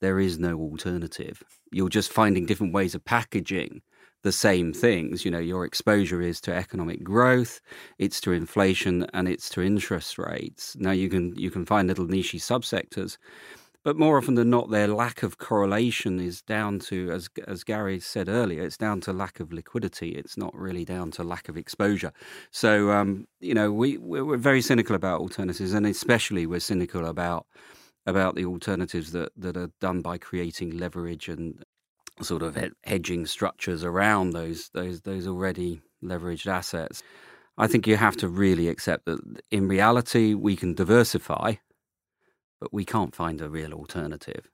there 0.00 0.20
is 0.20 0.38
no 0.38 0.56
alternative. 0.56 1.42
You're 1.72 1.88
just 1.88 2.12
finding 2.12 2.46
different 2.46 2.72
ways 2.72 2.94
of 2.94 3.04
packaging 3.04 3.82
the 4.28 4.32
same 4.32 4.74
things. 4.74 5.24
You 5.24 5.30
know, 5.30 5.38
your 5.38 5.64
exposure 5.64 6.20
is 6.20 6.38
to 6.42 6.54
economic 6.54 7.02
growth, 7.02 7.62
it's 7.96 8.20
to 8.20 8.32
inflation, 8.32 9.06
and 9.14 9.26
it's 9.26 9.48
to 9.50 9.62
interest 9.62 10.18
rates. 10.18 10.76
Now 10.78 10.90
you 10.90 11.08
can 11.08 11.34
you 11.34 11.50
can 11.50 11.64
find 11.64 11.88
little 11.88 12.04
niche 12.06 12.34
subsectors, 12.34 13.16
but 13.84 13.96
more 13.96 14.18
often 14.18 14.34
than 14.34 14.50
not, 14.50 14.68
their 14.68 14.88
lack 14.88 15.22
of 15.22 15.38
correlation 15.38 16.20
is 16.20 16.42
down 16.42 16.78
to, 16.90 17.10
as 17.10 17.30
as 17.46 17.64
Gary 17.64 18.00
said 18.00 18.28
earlier, 18.28 18.62
it's 18.62 18.76
down 18.76 19.00
to 19.02 19.14
lack 19.14 19.40
of 19.40 19.50
liquidity. 19.50 20.10
It's 20.10 20.36
not 20.36 20.54
really 20.54 20.84
down 20.84 21.10
to 21.12 21.22
lack 21.22 21.48
of 21.48 21.56
exposure. 21.56 22.12
So 22.50 22.90
um, 22.90 23.26
you 23.40 23.54
know, 23.54 23.72
we 23.72 23.96
we're 23.96 24.36
very 24.36 24.60
cynical 24.60 24.94
about 24.94 25.22
alternatives, 25.22 25.72
and 25.72 25.86
especially 25.86 26.44
we're 26.44 26.60
cynical 26.60 27.06
about 27.06 27.46
about 28.04 28.34
the 28.34 28.44
alternatives 28.44 29.12
that 29.12 29.30
that 29.38 29.56
are 29.56 29.70
done 29.80 30.02
by 30.02 30.18
creating 30.18 30.76
leverage 30.76 31.30
and 31.30 31.64
sort 32.20 32.42
of 32.42 32.58
hedging 32.84 33.26
structures 33.26 33.84
around 33.84 34.30
those 34.30 34.70
those 34.74 35.02
those 35.02 35.26
already 35.26 35.80
leveraged 36.02 36.46
assets. 36.46 37.02
I 37.56 37.66
think 37.66 37.86
you 37.86 37.96
have 37.96 38.16
to 38.18 38.28
really 38.28 38.68
accept 38.68 39.06
that 39.06 39.20
in 39.50 39.66
reality 39.66 40.34
we 40.34 40.54
can 40.56 40.74
diversify, 40.74 41.54
but 42.60 42.72
we 42.72 42.84
can't 42.84 43.14
find 43.14 43.40
a 43.40 43.48
real 43.48 43.72
alternative. 43.72 44.48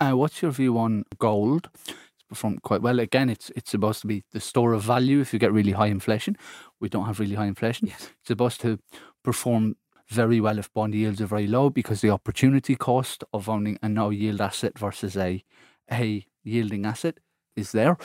Uh, 0.00 0.12
what's 0.12 0.42
your 0.42 0.50
view 0.50 0.78
on 0.78 1.04
gold? 1.18 1.68
It's 1.74 2.24
performed 2.28 2.62
quite 2.62 2.82
well. 2.82 2.98
Again, 2.98 3.28
it's 3.28 3.50
it's 3.50 3.70
supposed 3.70 4.00
to 4.00 4.06
be 4.06 4.24
the 4.32 4.40
store 4.40 4.72
of 4.72 4.82
value 4.82 5.20
if 5.20 5.32
you 5.32 5.38
get 5.38 5.52
really 5.52 5.72
high 5.72 5.86
inflation. 5.88 6.36
We 6.80 6.88
don't 6.88 7.06
have 7.06 7.20
really 7.20 7.36
high 7.36 7.46
inflation. 7.46 7.88
Yes. 7.88 8.10
It's 8.18 8.28
supposed 8.28 8.60
to 8.62 8.78
perform 9.22 9.76
very 10.08 10.40
well 10.40 10.58
if 10.58 10.72
bond 10.72 10.94
yields 10.94 11.20
are 11.20 11.26
very 11.26 11.46
low 11.46 11.70
because 11.70 12.00
the 12.00 12.10
opportunity 12.10 12.74
cost 12.74 13.22
of 13.32 13.48
owning 13.48 13.78
a 13.80 13.88
no 13.88 14.10
yield 14.10 14.40
asset 14.40 14.76
versus 14.76 15.16
a 15.16 15.44
a 15.92 16.26
yielding 16.42 16.86
asset 16.86 17.18
is 17.56 17.72
there, 17.72 17.96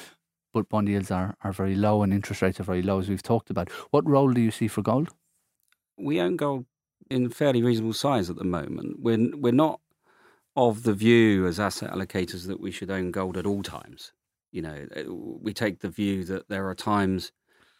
but 0.53 0.69
bond 0.69 0.87
yields 0.87 1.11
are, 1.11 1.35
are 1.43 1.53
very 1.53 1.75
low 1.75 2.03
and 2.03 2.13
interest 2.13 2.41
rates 2.41 2.59
are 2.59 2.63
very 2.63 2.81
low, 2.81 2.99
as 2.99 3.09
we've 3.09 3.23
talked 3.23 3.49
about. 3.49 3.69
What 3.91 4.07
role 4.07 4.31
do 4.31 4.41
you 4.41 4.51
see 4.51 4.67
for 4.67 4.81
gold? 4.81 5.09
We 5.97 6.19
own 6.19 6.35
gold 6.35 6.65
in 7.09 7.29
fairly 7.29 7.61
reasonable 7.61 7.93
size 7.93 8.29
at 8.29 8.37
the 8.37 8.43
moment. 8.43 8.99
We're, 8.99 9.35
we're 9.35 9.53
not 9.53 9.79
of 10.55 10.83
the 10.83 10.93
view 10.93 11.45
as 11.47 11.59
asset 11.59 11.91
allocators 11.91 12.47
that 12.47 12.59
we 12.59 12.71
should 12.71 12.89
own 12.89 13.11
gold 13.11 13.37
at 13.37 13.45
all 13.45 13.61
times. 13.61 14.13
You 14.51 14.61
know, 14.61 14.85
uh, 14.95 15.13
we 15.13 15.53
take 15.53 15.79
the 15.79 15.89
view 15.89 16.23
that 16.25 16.47
there 16.47 16.67
are 16.69 16.75
times 16.75 17.31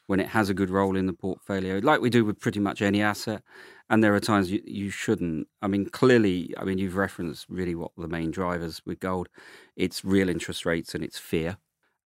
when 0.08 0.20
it 0.20 0.28
has 0.28 0.50
a 0.50 0.54
good 0.54 0.70
role 0.70 0.96
in 0.96 1.08
the 1.08 1.14
portfolio, 1.14 1.80
like 1.82 2.02
we 2.02 2.10
do 2.10 2.26
with 2.26 2.40
pretty 2.40 2.60
much 2.60 2.82
any 2.82 3.02
asset, 3.02 3.42
and 3.89 4.04
there 4.04 4.15
are 4.15 4.20
times 4.20 4.51
you, 4.51 4.62
you 4.65 4.89
shouldn't. 4.89 5.48
I 5.62 5.68
mean, 5.68 5.86
clearly, 5.88 6.54
I 6.58 6.63
mean, 6.63 6.77
you've 6.77 6.96
referenced 6.96 7.46
really 7.50 7.75
what 7.75 7.92
the 7.98 8.08
main 8.08 8.32
drivers 8.32 8.82
with 8.86 9.00
gold. 9.00 9.30
It's 9.75 10.04
real 10.04 10.30
interest 10.30 10.65
rates 10.65 10.96
and 10.96 11.04
it's 11.04 11.20
fear. 11.20 11.58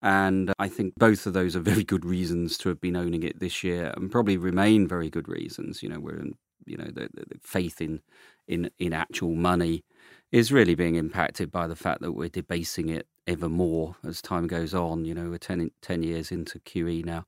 And 0.01 0.53
I 0.59 0.67
think 0.67 0.93
both 0.98 1.25
of 1.25 1.33
those 1.33 1.55
are 1.55 1.59
very 1.74 1.83
good 1.83 2.05
reasons 2.05 2.57
to 2.59 2.69
have 2.69 2.81
been 2.81 2.95
owning 2.95 3.24
it 3.24 3.39
this 3.39 3.63
year, 3.63 3.93
and 3.95 4.12
probably 4.12 4.38
remain 4.38 4.88
very 4.88 5.09
good 5.09 5.27
reasons. 5.27 5.81
You 5.81 5.89
know, 5.89 6.00
we're 6.00 6.19
in, 6.19 6.36
you 6.65 6.77
know, 6.77 6.86
the, 6.86 7.09
the 7.13 7.39
faith 7.41 7.81
in 7.81 8.01
in 8.48 8.69
in 8.79 8.93
actual 8.93 9.36
money 9.36 9.83
is 10.31 10.51
really 10.51 10.75
being 10.75 10.95
impacted 10.95 11.51
by 11.51 11.67
the 11.67 11.75
fact 11.75 12.01
that 12.01 12.12
we're 12.12 12.29
debasing 12.29 12.89
it 12.89 13.07
ever 13.29 13.48
more 13.48 13.95
as 14.05 14.21
time 14.21 14.48
goes 14.48 14.74
on. 14.74 15.05
You 15.05 15.13
know, 15.13 15.29
we're 15.29 15.38
10, 15.38 15.69
10 15.81 16.03
years 16.03 16.31
into 16.31 16.59
QE 16.59 17.05
now. 17.05 17.25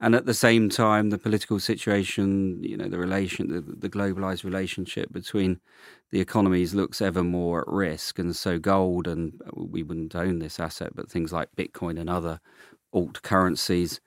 And 0.00 0.14
at 0.14 0.26
the 0.26 0.34
same 0.34 0.70
time, 0.70 1.10
the 1.10 1.18
political 1.18 1.60
situation, 1.60 2.62
you 2.62 2.76
know, 2.76 2.88
the 2.88 2.98
relation, 2.98 3.48
the, 3.48 3.60
the 3.60 3.90
globalized 3.90 4.42
relationship 4.42 5.12
between 5.12 5.60
the 6.10 6.20
economies 6.20 6.74
looks 6.74 7.02
ever 7.02 7.22
more 7.22 7.60
at 7.60 7.68
risk. 7.68 8.18
And 8.18 8.34
so 8.34 8.58
gold, 8.58 9.06
and 9.06 9.40
we 9.54 9.82
wouldn't 9.82 10.16
own 10.16 10.38
this 10.38 10.58
asset, 10.58 10.92
but 10.94 11.10
things 11.10 11.32
like 11.32 11.54
Bitcoin 11.56 12.00
and 12.00 12.08
other 12.08 12.40
alt 12.92 13.22
currencies 13.22 14.00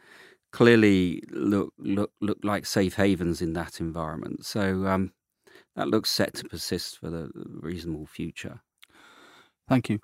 clearly 0.53 1.21
look 1.29 1.73
look 1.77 2.11
look 2.21 2.37
like 2.41 2.65
safe 2.65 2.95
havens 2.95 3.41
in 3.41 3.53
that 3.53 3.79
environment. 3.79 4.45
So 4.45 4.87
um, 4.87 5.13
that 5.75 5.89
looks 5.89 6.09
set 6.09 6.33
to 6.35 6.45
persist 6.45 6.97
for 6.97 7.09
the 7.09 7.29
reasonable 7.35 8.07
future. 8.07 8.61
Thank 9.67 9.89
you 9.89 9.99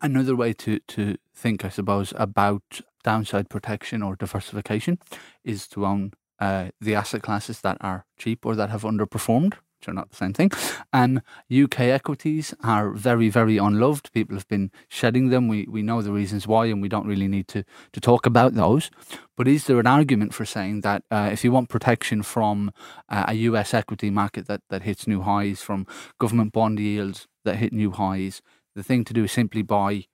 another 0.00 0.36
way 0.36 0.52
to, 0.54 0.78
to 0.80 1.16
think, 1.34 1.64
I 1.64 1.68
suppose, 1.68 2.12
about 2.16 2.80
downside 3.02 3.48
protection 3.48 4.02
or 4.02 4.16
diversification 4.16 4.98
is 5.44 5.68
to 5.68 5.86
own 5.86 6.12
uh, 6.40 6.70
the 6.80 6.94
asset 6.94 7.22
classes 7.22 7.60
that 7.60 7.76
are 7.80 8.06
cheap 8.18 8.44
or 8.44 8.56
that 8.56 8.70
have 8.70 8.82
underperformed, 8.82 9.54
which 9.78 9.88
are 9.88 9.94
not 9.94 10.10
the 10.10 10.16
same 10.16 10.32
thing. 10.32 10.50
And 10.92 11.22
UK 11.52 11.80
equities 11.80 12.54
are 12.62 12.90
very, 12.90 13.28
very 13.28 13.56
unloved. 13.56 14.12
People 14.12 14.36
have 14.36 14.48
been 14.48 14.70
shedding 14.88 15.28
them. 15.28 15.46
We 15.48 15.66
we 15.70 15.82
know 15.82 16.02
the 16.02 16.12
reasons 16.12 16.46
why, 16.48 16.66
and 16.66 16.82
we 16.82 16.88
don't 16.88 17.06
really 17.06 17.28
need 17.28 17.48
to 17.48 17.64
to 17.92 18.00
talk 18.00 18.26
about 18.26 18.54
those. 18.54 18.90
But 19.36 19.48
is 19.48 19.66
there 19.66 19.78
an 19.78 19.86
argument 19.86 20.34
for 20.34 20.44
saying 20.44 20.80
that 20.80 21.02
uh, 21.10 21.28
if 21.32 21.44
you 21.44 21.52
want 21.52 21.68
protection 21.68 22.22
from 22.22 22.72
uh, 23.08 23.26
a 23.28 23.34
US 23.34 23.74
equity 23.74 24.10
market 24.10 24.46
that 24.46 24.62
that 24.70 24.82
hits 24.82 25.06
new 25.06 25.22
highs, 25.22 25.62
from 25.62 25.86
government 26.18 26.52
bond 26.52 26.78
yields 26.80 27.28
that 27.44 27.56
hit 27.56 27.72
new 27.72 27.90
highs, 27.90 28.42
the 28.74 28.82
thing 28.82 29.04
to 29.04 29.12
do 29.12 29.24
is 29.24 29.32
simply 29.32 29.62
buy 29.62 30.06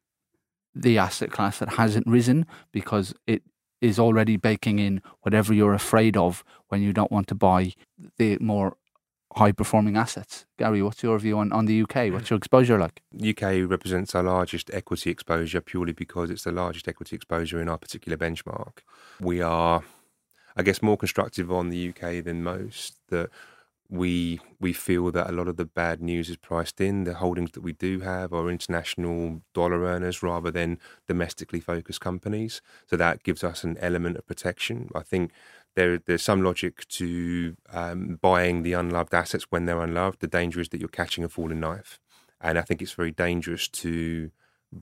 the 0.74 0.98
asset 0.98 1.30
class 1.30 1.58
that 1.58 1.70
hasn't 1.70 2.06
risen 2.06 2.46
because 2.72 3.14
it 3.26 3.42
is 3.80 3.98
already 3.98 4.36
baking 4.36 4.78
in 4.78 5.02
whatever 5.22 5.52
you're 5.54 5.74
afraid 5.74 6.16
of 6.16 6.44
when 6.68 6.82
you 6.82 6.92
don't 6.92 7.10
want 7.10 7.26
to 7.28 7.34
buy 7.34 7.72
the 8.18 8.36
more 8.40 8.76
high 9.36 9.52
performing 9.52 9.96
assets. 9.96 10.44
Gary, 10.58 10.82
what's 10.82 11.02
your 11.02 11.18
view 11.18 11.38
on, 11.38 11.52
on 11.52 11.66
the 11.66 11.82
UK? 11.82 12.12
What's 12.12 12.30
your 12.30 12.36
exposure 12.36 12.78
like? 12.78 13.00
UK 13.16 13.68
represents 13.68 14.14
our 14.14 14.22
largest 14.22 14.70
equity 14.74 15.10
exposure 15.10 15.60
purely 15.60 15.92
because 15.92 16.30
it's 16.30 16.44
the 16.44 16.52
largest 16.52 16.88
equity 16.88 17.16
exposure 17.16 17.60
in 17.60 17.68
our 17.68 17.78
particular 17.78 18.18
benchmark. 18.18 18.78
We 19.20 19.40
are, 19.40 19.82
I 20.56 20.62
guess, 20.62 20.82
more 20.82 20.96
constructive 20.96 21.50
on 21.50 21.70
the 21.70 21.90
UK 21.90 22.24
than 22.24 22.42
most. 22.42 22.96
That 23.08 23.30
we 23.90 24.40
we 24.61 24.73
feel 24.73 25.11
that 25.11 25.28
a 25.28 25.32
lot 25.32 25.49
of 25.49 25.56
the 25.56 25.64
bad 25.64 26.00
news 26.00 26.30
is 26.30 26.37
priced 26.37 26.80
in. 26.80 27.04
The 27.04 27.14
holdings 27.14 27.50
that 27.52 27.62
we 27.62 27.73
do 27.73 28.00
have 28.00 28.32
are 28.32 28.49
international 28.49 29.42
dollar 29.52 29.82
earners 29.82 30.23
rather 30.23 30.50
than 30.50 30.78
domestically 31.09 31.61
focused 31.61 32.00
companies. 32.00 32.62
So 32.87 32.97
that 32.97 33.25
gives 33.25 33.42
us 33.42 33.64
an 33.64 33.76
element 33.78 34.16
of 34.16 34.26
protection. 34.26 34.90
I 34.94 35.02
think 35.02 35.32
there 35.75 35.99
there's 35.99 36.23
some 36.23 36.42
logic 36.42 36.87
to 36.88 37.56
um, 37.73 38.18
buying 38.20 38.62
the 38.62 38.75
unloved 38.75 39.12
assets 39.12 39.47
when 39.50 39.66
they're 39.66 39.82
unloved. 39.82 40.20
The 40.20 40.28
danger 40.28 40.61
is 40.61 40.68
that 40.68 40.80
you're 40.80 40.88
catching 40.88 41.25
a 41.25 41.28
falling 41.28 41.61
knife, 41.61 41.99
and 42.40 42.59
I 42.59 42.62
think 42.62 42.80
it's 42.80 42.92
very 42.92 43.12
dangerous 43.12 43.66
to 43.68 44.30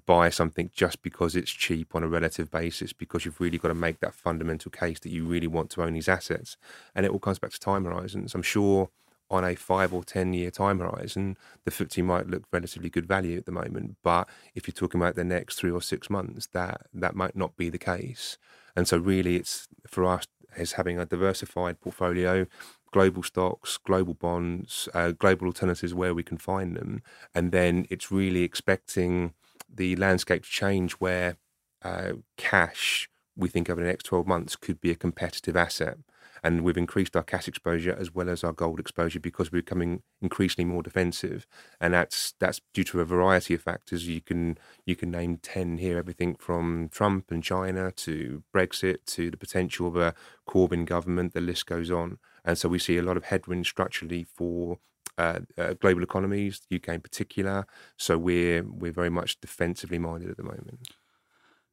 buy 0.06 0.28
something 0.28 0.70
just 0.74 1.02
because 1.02 1.34
it's 1.34 1.50
cheap 1.50 1.94
on 1.94 2.02
a 2.02 2.08
relative 2.08 2.50
basis 2.50 2.92
because 2.92 3.24
you've 3.24 3.40
really 3.40 3.58
got 3.58 3.68
to 3.68 3.74
make 3.74 4.00
that 4.00 4.14
fundamental 4.14 4.70
case 4.70 5.00
that 5.00 5.10
you 5.10 5.24
really 5.24 5.46
want 5.46 5.70
to 5.70 5.82
own 5.82 5.94
these 5.94 6.08
assets. 6.08 6.56
And 6.94 7.06
it 7.06 7.12
all 7.12 7.18
comes 7.18 7.38
back 7.38 7.52
to 7.52 7.60
time 7.60 7.84
horizons. 7.84 8.34
I'm 8.34 8.42
sure 8.42 8.90
on 9.30 9.44
a 9.44 9.54
five 9.54 9.92
or 9.92 10.04
ten 10.04 10.32
year 10.32 10.50
time 10.50 10.78
horizon 10.78 11.36
the 11.64 11.70
FTSE 11.70 12.02
might 12.02 12.28
look 12.28 12.44
relatively 12.50 12.90
good 12.90 13.06
value 13.06 13.36
at 13.38 13.46
the 13.46 13.52
moment. 13.52 13.96
But 14.02 14.28
if 14.54 14.66
you're 14.66 14.72
talking 14.72 15.00
about 15.00 15.16
the 15.16 15.24
next 15.24 15.56
three 15.56 15.70
or 15.70 15.82
six 15.82 16.10
months 16.10 16.46
that 16.48 16.82
that 16.94 17.14
might 17.14 17.36
not 17.36 17.56
be 17.56 17.68
the 17.68 17.78
case. 17.78 18.38
And 18.76 18.86
so 18.86 18.98
really 18.98 19.36
it's 19.36 19.68
for 19.86 20.04
us 20.04 20.26
as 20.56 20.72
having 20.72 20.98
a 20.98 21.06
diversified 21.06 21.80
portfolio 21.80 22.46
global 22.90 23.22
stocks, 23.22 23.76
global 23.76 24.14
bonds, 24.14 24.88
uh, 24.94 25.12
global 25.12 25.46
alternatives 25.46 25.92
where 25.92 26.14
we 26.14 26.22
can 26.22 26.38
find 26.38 26.74
them. 26.74 27.02
And 27.34 27.52
then 27.52 27.86
it's 27.90 28.10
really 28.10 28.42
expecting 28.42 29.34
the 29.72 29.96
landscape 29.96 30.44
to 30.44 30.50
change 30.50 30.92
where 30.92 31.36
uh, 31.82 32.12
cash, 32.36 33.08
we 33.36 33.48
think 33.48 33.70
over 33.70 33.80
the 33.80 33.86
next 33.86 34.04
12 34.04 34.26
months, 34.26 34.56
could 34.56 34.80
be 34.80 34.90
a 34.90 34.96
competitive 34.96 35.56
asset. 35.56 35.98
And 36.42 36.62
we've 36.62 36.76
increased 36.76 37.16
our 37.16 37.24
cash 37.24 37.48
exposure 37.48 37.96
as 37.98 38.14
well 38.14 38.28
as 38.28 38.44
our 38.44 38.52
gold 38.52 38.78
exposure 38.78 39.18
because 39.18 39.50
we're 39.50 39.62
becoming 39.62 40.02
increasingly 40.22 40.70
more 40.70 40.84
defensive, 40.84 41.48
and 41.80 41.92
that's 41.92 42.34
that's 42.38 42.60
due 42.72 42.84
to 42.84 43.00
a 43.00 43.04
variety 43.04 43.54
of 43.54 43.62
factors. 43.62 44.06
You 44.06 44.20
can 44.20 44.56
you 44.86 44.94
can 44.94 45.10
name 45.10 45.38
ten 45.38 45.78
here, 45.78 45.98
everything 45.98 46.36
from 46.36 46.90
Trump 46.92 47.32
and 47.32 47.42
China 47.42 47.90
to 47.90 48.44
Brexit 48.54 48.98
to 49.06 49.32
the 49.32 49.36
potential 49.36 49.88
of 49.88 49.96
a 49.96 50.14
Corbyn 50.48 50.84
government. 50.84 51.34
The 51.34 51.40
list 51.40 51.66
goes 51.66 51.90
on, 51.90 52.18
and 52.44 52.56
so 52.56 52.68
we 52.68 52.78
see 52.78 52.98
a 52.98 53.02
lot 53.02 53.16
of 53.16 53.24
headwinds 53.24 53.68
structurally 53.68 54.22
for 54.22 54.78
uh, 55.18 55.40
uh, 55.58 55.74
global 55.74 56.02
economies, 56.02 56.62
the 56.70 56.76
UK 56.76 56.88
in 56.90 57.00
particular. 57.00 57.66
So 57.96 58.16
we're 58.16 58.62
we're 58.62 58.92
very 58.92 59.10
much 59.10 59.40
defensively 59.40 59.98
minded 59.98 60.30
at 60.30 60.36
the 60.36 60.44
moment. 60.44 60.88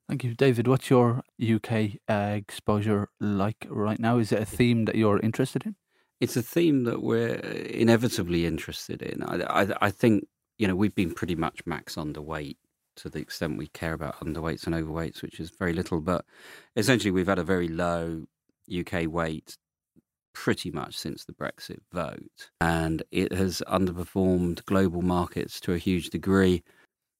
Thank 0.10 0.24
you, 0.24 0.36
David. 0.36 0.68
What's 0.68 0.90
your 0.90 1.24
UK 1.42 1.98
uh, 2.08 2.34
exposure 2.36 3.10
like 3.20 3.66
right 3.70 4.00
now? 4.00 4.18
Is 4.18 4.32
it 4.32 4.42
a 4.42 4.46
theme 4.46 4.86
that 4.86 4.96
you're 4.96 5.20
interested 5.20 5.66
in? 5.66 5.76
It's 6.20 6.38
a 6.38 6.44
theme 6.44 6.84
that 6.84 7.02
we're 7.02 7.36
inevitably 7.36 8.46
interested 8.46 9.02
in. 9.02 9.24
I, 9.24 9.42
I, 9.44 9.68
I 9.82 9.90
think 9.90 10.28
you 10.58 10.68
know 10.68 10.76
we've 10.76 10.96
been 10.96 11.14
pretty 11.14 11.36
much 11.36 11.62
max 11.66 11.96
underweight 11.96 12.58
to 12.98 13.10
the 13.10 13.20
extent 13.20 13.58
we 13.58 13.68
care 13.68 13.94
about 13.94 14.20
underweights 14.20 14.66
and 14.66 14.76
overweights, 14.76 15.22
which 15.22 15.40
is 15.40 15.50
very 15.50 15.74
little. 15.74 16.02
But 16.02 16.26
essentially, 16.76 17.12
we've 17.12 17.28
had 17.28 17.40
a 17.40 17.44
very 17.44 17.68
low 17.68 18.26
UK 18.76 19.06
weight 19.08 19.58
pretty 20.36 20.70
much 20.70 20.96
since 20.96 21.26
the 21.26 21.34
Brexit 21.34 21.80
vote. 21.92 22.52
And 22.62 23.02
it 23.12 23.34
has 23.34 23.64
underperformed 23.68 24.64
global 24.66 25.02
markets 25.02 25.60
to 25.62 25.74
a 25.74 25.80
huge 25.80 26.10
degree. 26.12 26.62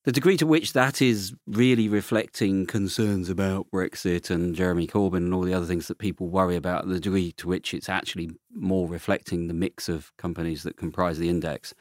the 0.04 0.12
degree 0.12 0.38
to 0.38 0.46
which 0.46 0.74
that 0.74 1.02
is 1.02 1.34
really 1.48 1.90
reflecting 1.90 2.68
concerns 2.68 3.28
about 3.28 3.66
Brexit 3.72 4.30
and 4.30 4.54
Jeremy 4.54 4.86
Corbyn 4.86 5.18
and 5.18 5.34
all 5.34 5.42
the 5.42 5.54
other 5.54 5.66
things 5.66 5.88
that 5.88 5.98
people 5.98 6.28
worry 6.28 6.56
about, 6.56 6.88
the 6.88 7.00
degree 7.00 7.32
to 7.38 7.48
which 7.48 7.74
it's 7.74 7.90
actually 7.90 8.30
more 8.54 8.88
reflecting 8.88 9.48
the 9.48 9.56
mix 9.56 9.90
of 9.90 10.16
companies 10.18 10.62
that 10.62 10.78
comprise 10.78 11.18
the 11.18 11.30
index, 11.30 11.74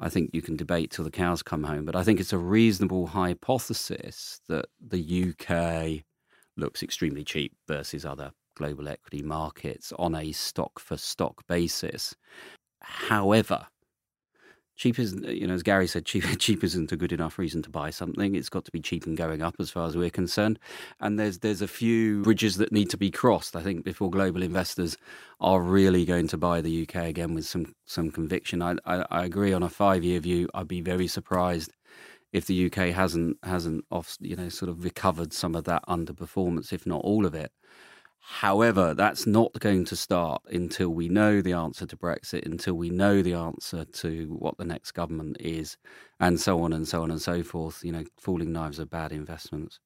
I 0.00 0.08
think 0.08 0.30
you 0.32 0.40
can 0.40 0.56
debate 0.56 0.90
till 0.92 1.04
the 1.04 1.10
cows 1.10 1.42
come 1.42 1.64
home. 1.64 1.84
But 1.84 1.96
I 1.96 2.02
think 2.02 2.20
it's 2.20 2.32
a 2.32 2.38
reasonable 2.38 3.08
hypothesis 3.08 4.40
that 4.48 4.66
the 4.80 5.34
UK 5.34 6.04
looks 6.56 6.82
extremely 6.82 7.24
cheap 7.24 7.52
versus 7.68 8.06
other 8.06 8.32
global 8.56 8.88
equity 8.88 9.22
markets 9.22 9.92
on 9.98 10.14
a 10.14 10.32
stock 10.32 10.80
for 10.80 10.96
stock 10.96 11.46
basis. 11.46 12.16
However, 12.80 13.66
cheap 14.76 14.98
isn't 14.98 15.26
you 15.26 15.46
know 15.46 15.54
as 15.54 15.62
gary 15.62 15.86
said 15.86 16.04
cheap 16.04 16.24
cheap 16.38 16.62
isn't 16.62 16.92
a 16.92 16.96
good 16.96 17.12
enough 17.12 17.38
reason 17.38 17.62
to 17.62 17.70
buy 17.70 17.90
something. 17.90 18.34
It's 18.34 18.48
got 18.48 18.64
to 18.66 18.70
be 18.70 18.80
cheap 18.80 19.06
and 19.06 19.16
going 19.16 19.42
up 19.42 19.56
as 19.58 19.70
far 19.70 19.86
as 19.86 19.96
we're 19.96 20.10
concerned. 20.10 20.58
And 21.00 21.18
there's 21.18 21.38
there's 21.38 21.62
a 21.62 21.68
few 21.68 22.22
bridges 22.22 22.56
that 22.56 22.72
need 22.72 22.90
to 22.90 22.96
be 22.96 23.10
crossed 23.10 23.56
i 23.56 23.62
think 23.62 23.84
before 23.84 24.10
global 24.10 24.42
investors 24.42 24.96
are 25.40 25.60
really 25.60 26.04
going 26.04 26.28
to 26.28 26.36
buy 26.36 26.60
the 26.60 26.82
uk 26.82 26.94
again 26.94 27.34
with 27.34 27.46
some 27.46 27.74
some 27.86 28.10
conviction. 28.10 28.62
I 28.62 28.76
i, 28.84 29.04
I 29.10 29.24
agree 29.24 29.52
on 29.52 29.62
a 29.62 29.68
five 29.68 30.04
year 30.04 30.20
view. 30.20 30.48
I'd 30.54 30.68
be 30.68 30.80
very 30.80 31.08
surprised 31.08 31.72
if 32.32 32.46
the 32.46 32.66
uk 32.66 32.76
hasn't 32.76 33.38
hasn't 33.42 33.84
off 33.90 34.16
you 34.20 34.36
know 34.36 34.48
sort 34.48 34.68
of 34.68 34.84
recovered 34.84 35.32
some 35.32 35.54
of 35.54 35.64
that 35.64 35.82
underperformance 35.88 36.72
if 36.72 36.86
not 36.86 37.00
all 37.02 37.24
of 37.24 37.34
it 37.34 37.50
However, 38.28 38.92
that's 38.92 39.24
not 39.24 39.52
going 39.60 39.84
to 39.84 39.94
start 39.94 40.42
until 40.50 40.88
we 40.88 41.08
know 41.08 41.40
the 41.40 41.52
answer 41.52 41.86
to 41.86 41.96
Brexit, 41.96 42.44
until 42.44 42.74
we 42.74 42.90
know 42.90 43.22
the 43.22 43.34
answer 43.34 43.84
to 43.84 44.36
what 44.36 44.58
the 44.58 44.64
next 44.64 44.92
government 44.92 45.36
is, 45.38 45.76
and 46.18 46.40
so 46.40 46.60
on 46.60 46.72
and 46.72 46.88
so 46.88 47.04
on 47.04 47.12
and 47.12 47.22
so 47.22 47.44
forth. 47.44 47.84
You 47.84 47.92
know, 47.92 48.04
falling 48.18 48.52
knives 48.52 48.80
are 48.80 48.84
bad 48.84 49.12
investments. 49.12 49.78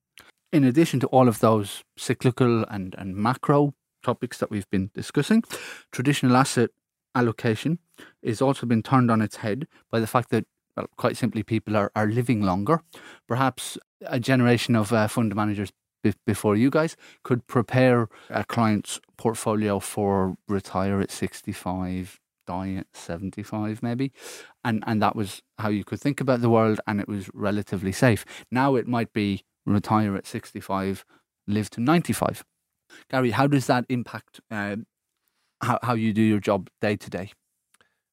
In 0.53 0.65
addition 0.65 1.01
to 1.01 1.07
all 1.09 1.29
of 1.29 1.41
those 1.41 1.85
cyclical 1.99 2.65
and, 2.65 2.95
and 2.97 3.15
macro 3.15 3.75
topics 4.03 4.39
that 4.39 4.51
we've 4.51 4.69
been 4.71 4.91
discussing, 4.95 5.45
traditional 5.93 6.35
asset 6.35 6.71
allocation 7.15 7.79
is 8.23 8.41
also 8.41 8.65
been 8.67 8.83
turned 8.83 9.11
on 9.11 9.21
its 9.21 9.37
head 9.37 9.67
by 9.91 10.01
the 10.01 10.07
fact 10.07 10.31
that, 10.31 10.47
well, 10.77 10.87
quite 10.97 11.19
simply, 11.19 11.43
people 11.43 11.77
are, 11.77 11.93
are 11.95 12.07
living 12.07 12.41
longer. 12.41 12.81
Perhaps 13.29 13.77
a 14.07 14.19
generation 14.19 14.75
of 14.75 14.95
uh, 14.95 15.07
fund 15.09 15.37
managers 15.37 15.71
before 16.27 16.57
you 16.57 16.71
guys 16.71 16.97
could 17.23 17.47
prepare 17.47 18.09
a 18.29 18.45
client's 18.45 19.01
portfolio 19.17 19.79
for 19.79 20.37
retire 20.49 21.01
at 21.01 21.11
65 21.11 22.21
die 22.47 22.75
at 22.75 22.87
75 22.95 23.83
maybe. 23.83 24.13
And 24.65 24.83
and 24.87 25.01
that 25.03 25.15
was 25.15 25.43
how 25.59 25.69
you 25.69 25.85
could 25.85 26.01
think 26.01 26.21
about 26.21 26.41
the 26.41 26.51
world 26.51 26.81
and 26.87 27.01
it 27.01 27.09
was 27.09 27.31
relatively 27.35 27.93
safe. 27.93 28.25
Now 28.51 28.77
it 28.77 28.89
might 28.89 29.13
be 29.13 29.45
retire 29.67 30.17
at 30.17 30.27
65 30.27 31.05
live 31.47 31.69
to 31.71 31.81
95 31.81 32.45
gary 33.11 33.31
how 33.31 33.47
does 33.47 33.67
that 33.67 33.85
impact 33.89 34.41
uh, 34.51 34.77
how, 35.63 35.79
how 35.83 35.95
you 35.95 36.13
do 36.13 36.23
your 36.23 36.41
job 36.41 36.71
day 36.81 36.97
to 36.97 37.11
day? 37.11 37.33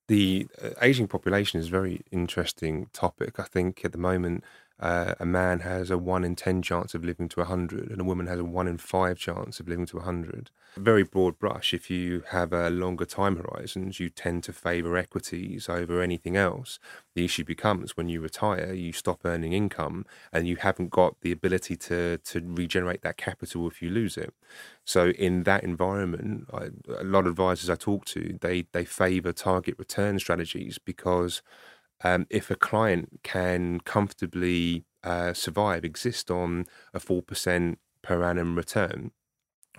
The 0.07 0.47
uh, 0.61 0.69
aging 0.81 1.07
population 1.07 1.59
is 1.59 1.67
a 1.67 1.71
very 1.71 2.01
interesting 2.11 2.87
topic. 2.93 3.39
I 3.39 3.43
think 3.43 3.83
at 3.83 3.91
the 3.91 3.97
moment 3.97 4.43
uh, 4.79 5.15
a 5.19 5.25
man 5.25 5.61
has 5.61 5.89
a 5.89 5.97
1 5.97 6.23
in 6.23 6.35
10 6.35 6.61
chance 6.61 6.93
of 6.93 7.03
living 7.03 7.27
to 7.29 7.39
100 7.39 7.89
and 7.89 7.99
a 7.99 8.03
woman 8.03 8.27
has 8.27 8.39
a 8.39 8.43
1 8.43 8.67
in 8.67 8.77
5 8.77 9.17
chance 9.17 9.59
of 9.59 9.67
living 9.67 9.87
to 9.87 9.97
100. 9.97 10.51
Very 10.75 11.03
broad 11.03 11.39
brush, 11.39 11.73
if 11.73 11.89
you 11.89 12.23
have 12.29 12.53
a 12.53 12.69
longer 12.69 13.05
time 13.05 13.37
horizons, 13.37 13.99
you 13.99 14.09
tend 14.09 14.43
to 14.43 14.53
favour 14.53 14.95
equities 14.95 15.67
over 15.67 16.01
anything 16.01 16.37
else. 16.37 16.77
The 17.15 17.25
issue 17.25 17.43
becomes 17.43 17.97
when 17.97 18.09
you 18.09 18.21
retire, 18.21 18.71
you 18.71 18.93
stop 18.93 19.21
earning 19.25 19.53
income 19.53 20.05
and 20.31 20.47
you 20.47 20.57
haven't 20.57 20.91
got 20.91 21.19
the 21.21 21.31
ability 21.31 21.75
to, 21.77 22.19
to 22.19 22.41
regenerate 22.45 23.01
that 23.01 23.17
capital 23.17 23.67
if 23.67 23.81
you 23.81 23.89
lose 23.89 24.15
it. 24.15 24.31
So 24.85 25.09
in 25.09 25.43
that 25.43 25.63
environment, 25.63 26.47
I, 26.53 26.69
a 26.99 27.03
lot 27.03 27.25
of 27.25 27.31
advisors 27.31 27.71
I 27.71 27.75
talk 27.75 28.05
to, 28.05 28.37
they, 28.39 28.67
they 28.71 28.85
favour 28.85 29.33
target 29.33 29.75
return 29.79 30.19
strategies 30.19 30.77
because 30.77 31.41
um, 32.03 32.27
if 32.29 32.51
a 32.51 32.55
client 32.55 33.19
can 33.23 33.79
comfortably 33.81 34.85
uh, 35.03 35.33
survive, 35.33 35.83
exist 35.83 36.29
on 36.29 36.65
a 36.93 36.99
4% 36.99 37.77
per 38.01 38.23
annum 38.23 38.55
return, 38.55 39.11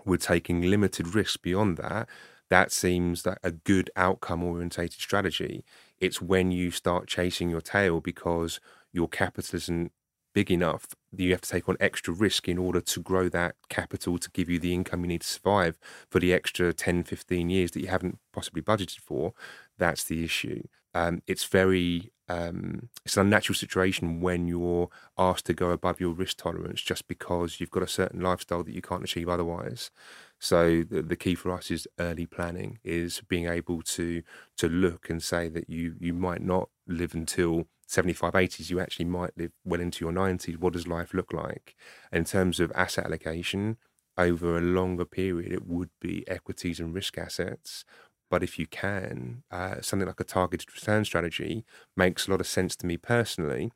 we're 0.04 0.16
taking 0.16 0.62
limited 0.62 1.14
risk 1.14 1.42
beyond 1.42 1.76
that. 1.78 2.08
That 2.50 2.72
seems 2.72 3.22
that 3.22 3.38
a 3.42 3.52
good 3.52 3.90
outcome 3.94 4.42
orientated 4.42 5.00
strategy. 5.00 5.64
It's 5.98 6.22
when 6.22 6.50
you 6.50 6.70
start 6.70 7.06
chasing 7.06 7.50
your 7.50 7.60
tail 7.60 8.00
because 8.00 8.58
your 8.92 9.08
capital 9.08 9.56
isn't 9.56 9.92
big 10.34 10.50
enough 10.50 10.86
you 11.16 11.32
have 11.32 11.40
to 11.40 11.48
take 11.48 11.68
on 11.68 11.76
extra 11.80 12.12
risk 12.12 12.48
in 12.48 12.58
order 12.58 12.80
to 12.80 13.00
grow 13.00 13.28
that 13.28 13.56
capital 13.68 14.18
to 14.18 14.30
give 14.30 14.48
you 14.48 14.58
the 14.58 14.74
income 14.74 15.00
you 15.00 15.08
need 15.08 15.22
to 15.22 15.26
survive 15.26 15.78
for 16.08 16.20
the 16.20 16.32
extra 16.32 16.72
10 16.72 17.02
15 17.04 17.50
years 17.50 17.70
that 17.70 17.80
you 17.80 17.88
haven't 17.88 18.18
possibly 18.32 18.62
budgeted 18.62 19.00
for 19.00 19.32
that's 19.78 20.04
the 20.04 20.22
issue 20.22 20.62
um, 20.94 21.22
it's 21.26 21.44
very 21.44 22.12
um, 22.28 22.90
it's 23.04 23.16
an 23.16 23.22
unnatural 23.22 23.54
situation 23.54 24.20
when 24.20 24.46
you're 24.46 24.90
asked 25.16 25.46
to 25.46 25.54
go 25.54 25.70
above 25.70 25.98
your 25.98 26.12
risk 26.12 26.36
tolerance 26.36 26.82
just 26.82 27.08
because 27.08 27.58
you've 27.58 27.70
got 27.70 27.82
a 27.82 27.88
certain 27.88 28.20
lifestyle 28.20 28.62
that 28.62 28.74
you 28.74 28.82
can't 28.82 29.02
achieve 29.02 29.28
otherwise. 29.30 29.90
So 30.38 30.82
the, 30.82 31.00
the 31.02 31.16
key 31.16 31.34
for 31.34 31.50
us 31.50 31.70
is 31.70 31.88
early 31.98 32.26
planning, 32.26 32.78
is 32.84 33.22
being 33.28 33.46
able 33.46 33.82
to 33.82 34.22
to 34.58 34.68
look 34.68 35.08
and 35.08 35.22
say 35.22 35.48
that 35.48 35.70
you 35.70 35.94
you 35.98 36.12
might 36.12 36.42
not 36.42 36.68
live 36.86 37.14
until 37.14 37.64
75, 37.86 38.34
80s, 38.34 38.68
you 38.68 38.80
actually 38.80 39.06
might 39.06 39.36
live 39.38 39.52
well 39.64 39.80
into 39.80 40.04
your 40.04 40.12
90s. 40.12 40.58
What 40.58 40.74
does 40.74 40.86
life 40.86 41.14
look 41.14 41.32
like? 41.32 41.74
In 42.12 42.24
terms 42.24 42.60
of 42.60 42.70
asset 42.74 43.06
allocation, 43.06 43.78
over 44.18 44.58
a 44.58 44.60
longer 44.60 45.06
period, 45.06 45.52
it 45.52 45.66
would 45.66 45.90
be 46.00 46.28
equities 46.28 46.80
and 46.80 46.94
risk 46.94 47.16
assets 47.16 47.84
but 48.30 48.42
if 48.42 48.58
you 48.58 48.66
can, 48.66 49.42
uh, 49.50 49.80
something 49.80 50.06
like 50.06 50.20
a 50.20 50.24
targeted 50.24 50.72
return 50.74 51.04
strategy 51.04 51.64
makes 51.96 52.26
a 52.26 52.30
lot 52.30 52.40
of 52.40 52.46
sense 52.46 52.76
to 52.76 52.86
me 52.86 52.96
personally 52.96 53.70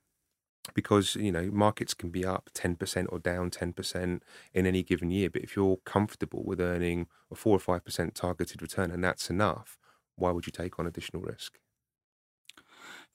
because 0.75 1.17
you 1.17 1.33
know 1.33 1.51
markets 1.53 1.95
can 1.95 2.11
be 2.11 2.25
up 2.25 2.51
10% 2.55 3.07
or 3.09 3.19
down 3.19 3.51
10% 3.51 4.21
in 4.55 4.67
any 4.67 4.83
given 4.83 5.11
year 5.11 5.29
but 5.29 5.43
if 5.43 5.57
you're 5.57 5.79
comfortable 5.85 6.45
with 6.45 6.61
earning 6.61 7.09
a 7.31 7.35
4 7.35 7.57
or 7.57 7.81
5% 7.81 8.15
targeted 8.15 8.63
return 8.63 8.91
and 8.91 9.03
that's 9.03 9.29
enough 9.29 9.79
why 10.17 10.31
would 10.31 10.47
you 10.47 10.53
take 10.53 10.79
on 10.79 10.87
additional 10.87 11.23
risk 11.23 11.59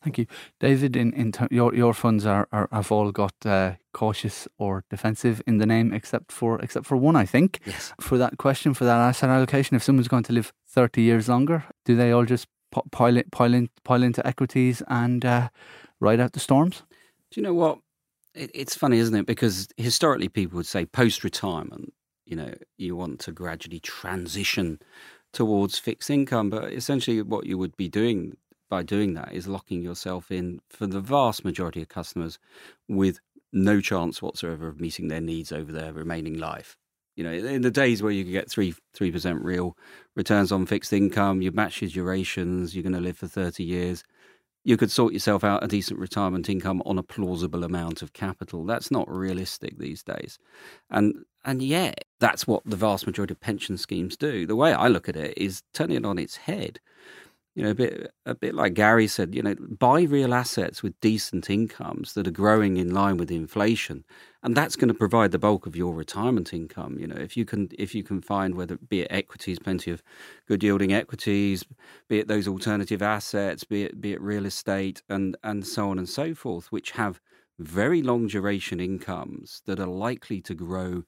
Thank 0.03 0.19
you, 0.19 0.27
David. 0.59 0.95
In 0.95 1.11
in 1.13 1.31
ter- 1.31 1.47
your 1.49 1.73
your 1.73 1.93
funds 1.93 2.25
are, 2.25 2.47
are 2.51 2.69
have 2.71 2.91
all 2.91 3.11
got 3.11 3.33
uh, 3.45 3.73
cautious 3.93 4.47
or 4.59 4.83
defensive 4.91 5.41
in 5.47 5.57
the 5.57 5.65
name, 5.65 5.91
except 5.91 6.31
for 6.31 6.61
except 6.61 6.85
for 6.85 6.95
one, 6.95 7.15
I 7.15 7.25
think. 7.25 7.59
Yes. 7.65 7.93
For 7.99 8.17
that 8.19 8.37
question, 8.37 8.75
for 8.75 8.85
that 8.85 8.99
asset 8.99 9.29
allocation, 9.31 9.75
if 9.75 9.83
someone's 9.83 10.07
going 10.07 10.23
to 10.23 10.33
live 10.33 10.53
thirty 10.77 11.01
years 11.01 11.27
longer, 11.27 11.63
do 11.85 11.95
they 11.95 12.11
all 12.11 12.25
just 12.25 12.47
pile 12.91 13.19
pile 13.31 13.53
in, 13.55 13.67
pile 13.83 14.03
into 14.03 14.25
equities 14.27 14.83
and 14.87 15.25
uh, 15.25 15.49
ride 15.99 16.19
out 16.19 16.33
the 16.33 16.39
storms? 16.39 16.83
Do 17.31 17.41
you 17.41 17.43
know 17.47 17.55
what? 17.55 17.79
It, 18.35 18.51
it's 18.53 18.75
funny, 18.75 18.99
isn't 18.99 19.15
it? 19.15 19.25
Because 19.25 19.67
historically, 19.77 20.29
people 20.29 20.57
would 20.57 20.67
say 20.67 20.85
post 20.85 21.23
retirement, 21.23 21.93
you 22.27 22.35
know, 22.35 22.53
you 22.77 22.95
want 22.95 23.19
to 23.21 23.31
gradually 23.31 23.79
transition 23.79 24.79
towards 25.33 25.79
fixed 25.79 26.11
income, 26.11 26.51
but 26.51 26.71
essentially, 26.71 27.23
what 27.23 27.47
you 27.47 27.57
would 27.57 27.75
be 27.75 27.89
doing 27.89 28.37
by 28.69 28.83
doing 28.83 29.15
that 29.15 29.33
is 29.33 29.47
locking 29.47 29.81
yourself 29.81 30.29
in 30.29 30.59
for 30.69 30.85
the 30.85 31.01
vast 31.01 31.43
majority 31.43 31.81
of 31.81 31.89
customers 31.89 32.37
with 32.87 33.19
no 33.51 33.81
chance 33.81 34.21
whatsoever 34.21 34.67
of 34.67 34.79
meeting 34.79 35.07
their 35.07 35.21
needs 35.21 35.51
over 35.51 35.71
their 35.71 35.91
remaining 35.91 36.37
life. 36.37 36.77
You 37.17 37.23
know, 37.23 37.31
in 37.31 37.63
the 37.63 37.71
days 37.71 38.03
where 38.03 38.11
you 38.11 38.23
could 38.23 38.31
get 38.31 38.49
three 38.49 38.75
three 38.93 39.11
percent 39.11 39.43
real 39.43 39.75
returns 40.15 40.51
on 40.51 40.67
fixed 40.67 40.93
income, 40.93 41.41
you 41.41 41.51
match 41.51 41.81
your 41.81 41.89
durations, 41.89 42.75
you're 42.75 42.83
going 42.83 42.93
to 42.93 43.01
live 43.01 43.17
for 43.17 43.27
thirty 43.27 43.63
years. 43.63 44.03
You 44.63 44.77
could 44.77 44.91
sort 44.91 45.13
yourself 45.13 45.43
out 45.43 45.63
a 45.63 45.67
decent 45.67 45.99
retirement 45.99 46.47
income 46.47 46.83
on 46.85 46.99
a 46.99 47.03
plausible 47.03 47.63
amount 47.63 48.03
of 48.03 48.13
capital. 48.13 48.65
That's 48.65 48.91
not 48.91 49.09
realistic 49.09 49.79
these 49.79 50.03
days, 50.03 50.37
and 50.91 51.25
and 51.43 51.63
yet 51.63 52.05
that's 52.19 52.45
what 52.45 52.61
the 52.65 52.75
vast 52.75 53.07
majority 53.07 53.33
of 53.33 53.41
pension 53.41 53.77
schemes 53.77 54.15
do. 54.15 54.45
The 54.45 54.55
way 54.55 54.73
I 54.73 54.87
look 54.87 55.09
at 55.09 55.15
it 55.15 55.35
is 55.37 55.63
turning 55.73 55.97
it 55.97 56.05
on 56.05 56.19
its 56.19 56.35
head 56.35 56.79
you 57.57 57.63
know, 57.63 57.71
a 57.71 57.75
bit 57.75 58.11
a 58.27 58.35
bit 58.35 58.53
like 58.53 58.75
Gary 58.75 59.07
said, 59.07 59.33
you 59.33 59.41
know, 59.41 59.55
buy 59.79 60.03
real 60.03 60.35
assets 60.35 60.83
with 60.83 60.99
decent 61.01 61.49
incomes 61.49 62.13
that 62.13 62.27
are 62.27 62.31
growing 62.31 62.77
in 62.77 62.93
line 62.93 63.17
with 63.17 63.31
inflation, 63.31 64.05
and 64.43 64.55
that's 64.55 64.75
going 64.75 64.89
to 64.89 64.93
provide 64.93 65.31
the 65.31 65.39
bulk 65.39 65.65
of 65.65 65.75
your 65.75 65.95
retirement 65.95 66.53
income. 66.53 66.99
You 66.99 67.07
know, 67.07 67.15
if 67.17 67.35
you 67.35 67.45
can 67.45 67.69
if 67.79 67.95
you 67.95 68.03
can 68.03 68.21
find 68.21 68.53
whether 68.53 68.77
be 68.77 69.01
it 69.01 69.07
equities, 69.09 69.57
plenty 69.57 69.89
of 69.89 70.03
good 70.47 70.63
yielding 70.63 70.93
equities, 70.93 71.65
be 72.07 72.19
it 72.19 72.27
those 72.27 72.47
alternative 72.47 73.01
assets, 73.01 73.63
be 73.63 73.85
it 73.85 73.99
be 73.99 74.13
it 74.13 74.21
real 74.21 74.45
estate, 74.45 75.01
and 75.09 75.35
and 75.43 75.65
so 75.65 75.89
on 75.89 75.97
and 75.97 76.07
so 76.09 76.35
forth, 76.35 76.71
which 76.71 76.91
have 76.91 77.19
very 77.59 78.03
long 78.03 78.27
duration 78.27 78.79
incomes 78.79 79.63
that 79.65 79.79
are 79.79 79.87
likely 79.87 80.41
to 80.41 80.53
grow 80.53 81.03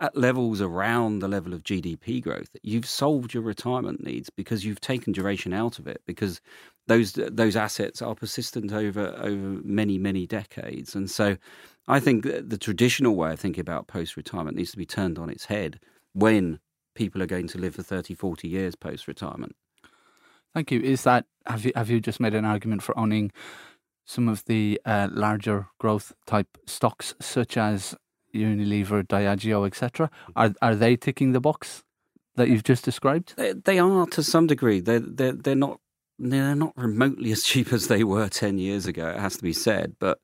at 0.00 0.16
levels 0.16 0.60
around 0.60 1.20
the 1.20 1.28
level 1.28 1.54
of 1.54 1.62
GDP 1.62 2.22
growth, 2.22 2.56
you've 2.62 2.86
solved 2.86 3.32
your 3.32 3.42
retirement 3.42 4.04
needs 4.04 4.28
because 4.28 4.64
you've 4.64 4.80
taken 4.80 5.12
duration 5.12 5.52
out 5.52 5.78
of 5.78 5.86
it 5.86 6.02
because 6.06 6.40
those 6.86 7.12
those 7.12 7.56
assets 7.56 8.02
are 8.02 8.14
persistent 8.14 8.72
over 8.72 9.14
over 9.18 9.60
many 9.62 9.98
many 9.98 10.26
decades. 10.26 10.94
And 10.94 11.10
so, 11.10 11.36
I 11.86 12.00
think 12.00 12.24
the 12.24 12.58
traditional 12.58 13.14
way 13.14 13.32
of 13.32 13.40
thinking 13.40 13.60
about 13.60 13.86
post 13.86 14.16
retirement 14.16 14.56
needs 14.56 14.72
to 14.72 14.78
be 14.78 14.86
turned 14.86 15.18
on 15.18 15.30
its 15.30 15.46
head 15.46 15.80
when 16.12 16.58
people 16.94 17.22
are 17.22 17.26
going 17.26 17.48
to 17.48 17.58
live 17.58 17.74
for 17.74 17.82
30, 17.82 18.14
40 18.14 18.48
years 18.48 18.74
post 18.74 19.08
retirement. 19.08 19.56
Thank 20.54 20.70
you. 20.70 20.80
Is 20.80 21.02
that 21.02 21.26
have 21.46 21.64
you 21.64 21.72
have 21.74 21.90
you 21.90 22.00
just 22.00 22.20
made 22.20 22.34
an 22.34 22.44
argument 22.44 22.82
for 22.82 22.96
owning 22.98 23.32
some 24.06 24.28
of 24.28 24.44
the 24.44 24.80
uh, 24.84 25.08
larger 25.10 25.68
growth 25.78 26.12
type 26.26 26.58
stocks, 26.66 27.14
such 27.20 27.56
as 27.56 27.94
Unilever, 28.34 29.06
Diageo, 29.06 29.66
etc. 29.66 30.10
Are 30.36 30.52
are 30.60 30.74
they 30.74 30.96
ticking 30.96 31.32
the 31.32 31.40
box 31.40 31.82
that 32.36 32.48
you've 32.48 32.64
just 32.64 32.84
described? 32.84 33.34
They, 33.36 33.52
they 33.52 33.78
are 33.78 34.06
to 34.06 34.22
some 34.22 34.46
degree. 34.46 34.80
They're 34.80 35.00
they're 35.00 35.32
they're 35.32 35.54
not 35.54 35.80
they're 36.18 36.54
not 36.54 36.72
remotely 36.76 37.32
as 37.32 37.42
cheap 37.42 37.72
as 37.72 37.88
they 37.88 38.04
were 38.04 38.28
ten 38.28 38.58
years 38.58 38.86
ago. 38.86 39.08
It 39.08 39.18
has 39.18 39.36
to 39.36 39.42
be 39.42 39.52
said, 39.52 39.96
but 39.98 40.18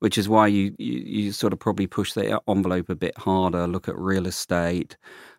which 0.00 0.18
is 0.18 0.28
why 0.28 0.46
you, 0.46 0.74
you, 0.78 0.92
you 0.92 1.32
sort 1.32 1.52
of 1.52 1.58
probably 1.58 1.86
push 1.86 2.12
the 2.12 2.40
envelope 2.48 2.88
a 2.90 2.94
bit 2.94 3.16
harder. 3.18 3.66
Look 3.66 3.88
at 3.88 3.96
real 3.96 4.26
estate, 4.26 4.96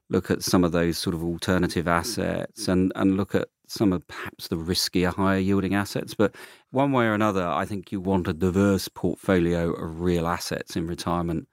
look 0.09 0.31
at 0.31 0.43
some 0.43 0.63
of 0.63 0.71
those 0.71 0.97
sort 0.97 1.15
of 1.15 1.23
alternative 1.23 1.87
assets, 1.87 2.67
and 2.67 2.91
and 2.95 3.17
look 3.17 3.35
at 3.35 3.49
some 3.67 3.91
of 3.93 4.07
perhaps 4.07 4.47
the 4.47 4.55
riskier, 4.55 5.13
higher 5.13 5.39
yielding 5.39 5.75
assets. 5.75 6.13
But 6.13 6.35
one 6.71 6.91
way 6.91 7.05
or 7.05 7.13
another, 7.13 7.45
I 7.45 7.65
think 7.65 7.91
you 7.91 7.99
want 7.99 8.27
a 8.27 8.33
diverse 8.33 8.87
portfolio 8.87 9.71
of 9.73 10.01
real 10.01 10.25
assets 10.27 10.75
in 10.75 10.87
retirement, 10.87 11.47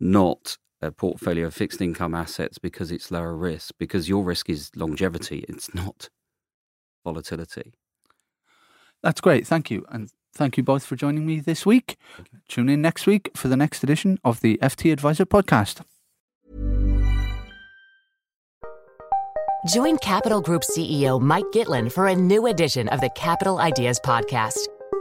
not 0.00 0.56
a 0.80 0.90
portfolio 0.92 1.46
of 1.46 1.54
fixed 1.54 1.80
income 1.80 2.14
assets 2.14 2.58
because 2.58 2.92
it's 2.92 3.10
lower 3.10 3.36
risk, 3.36 3.74
because 3.78 4.08
your 4.08 4.22
risk 4.24 4.48
is 4.48 4.70
longevity, 4.76 5.44
it's 5.48 5.74
not 5.74 6.08
volatility. 7.04 7.72
That's 9.02 9.20
great. 9.20 9.46
Thank 9.46 9.70
you. 9.70 9.84
And 9.90 10.10
thank 10.34 10.56
you 10.56 10.62
both 10.62 10.84
for 10.84 10.96
joining 10.96 11.26
me 11.26 11.40
this 11.40 11.64
week. 11.64 11.96
Tune 12.48 12.68
in 12.68 12.82
next 12.82 13.06
week 13.06 13.30
for 13.34 13.48
the 13.48 13.56
next 13.56 13.82
edition 13.82 14.18
of 14.24 14.40
the 14.40 14.58
FT 14.62 14.92
Advisor 14.92 15.26
podcast. 15.26 15.82
Join 19.66 19.98
Capital 19.98 20.40
Group 20.40 20.62
CEO 20.62 21.20
Mike 21.20 21.44
Gitlin 21.52 21.90
for 21.90 22.06
a 22.06 22.14
new 22.14 22.46
edition 22.46 22.88
of 22.88 23.00
the 23.00 23.10
Capital 23.10 23.58
Ideas 23.58 23.98
Podcast. 24.04 24.68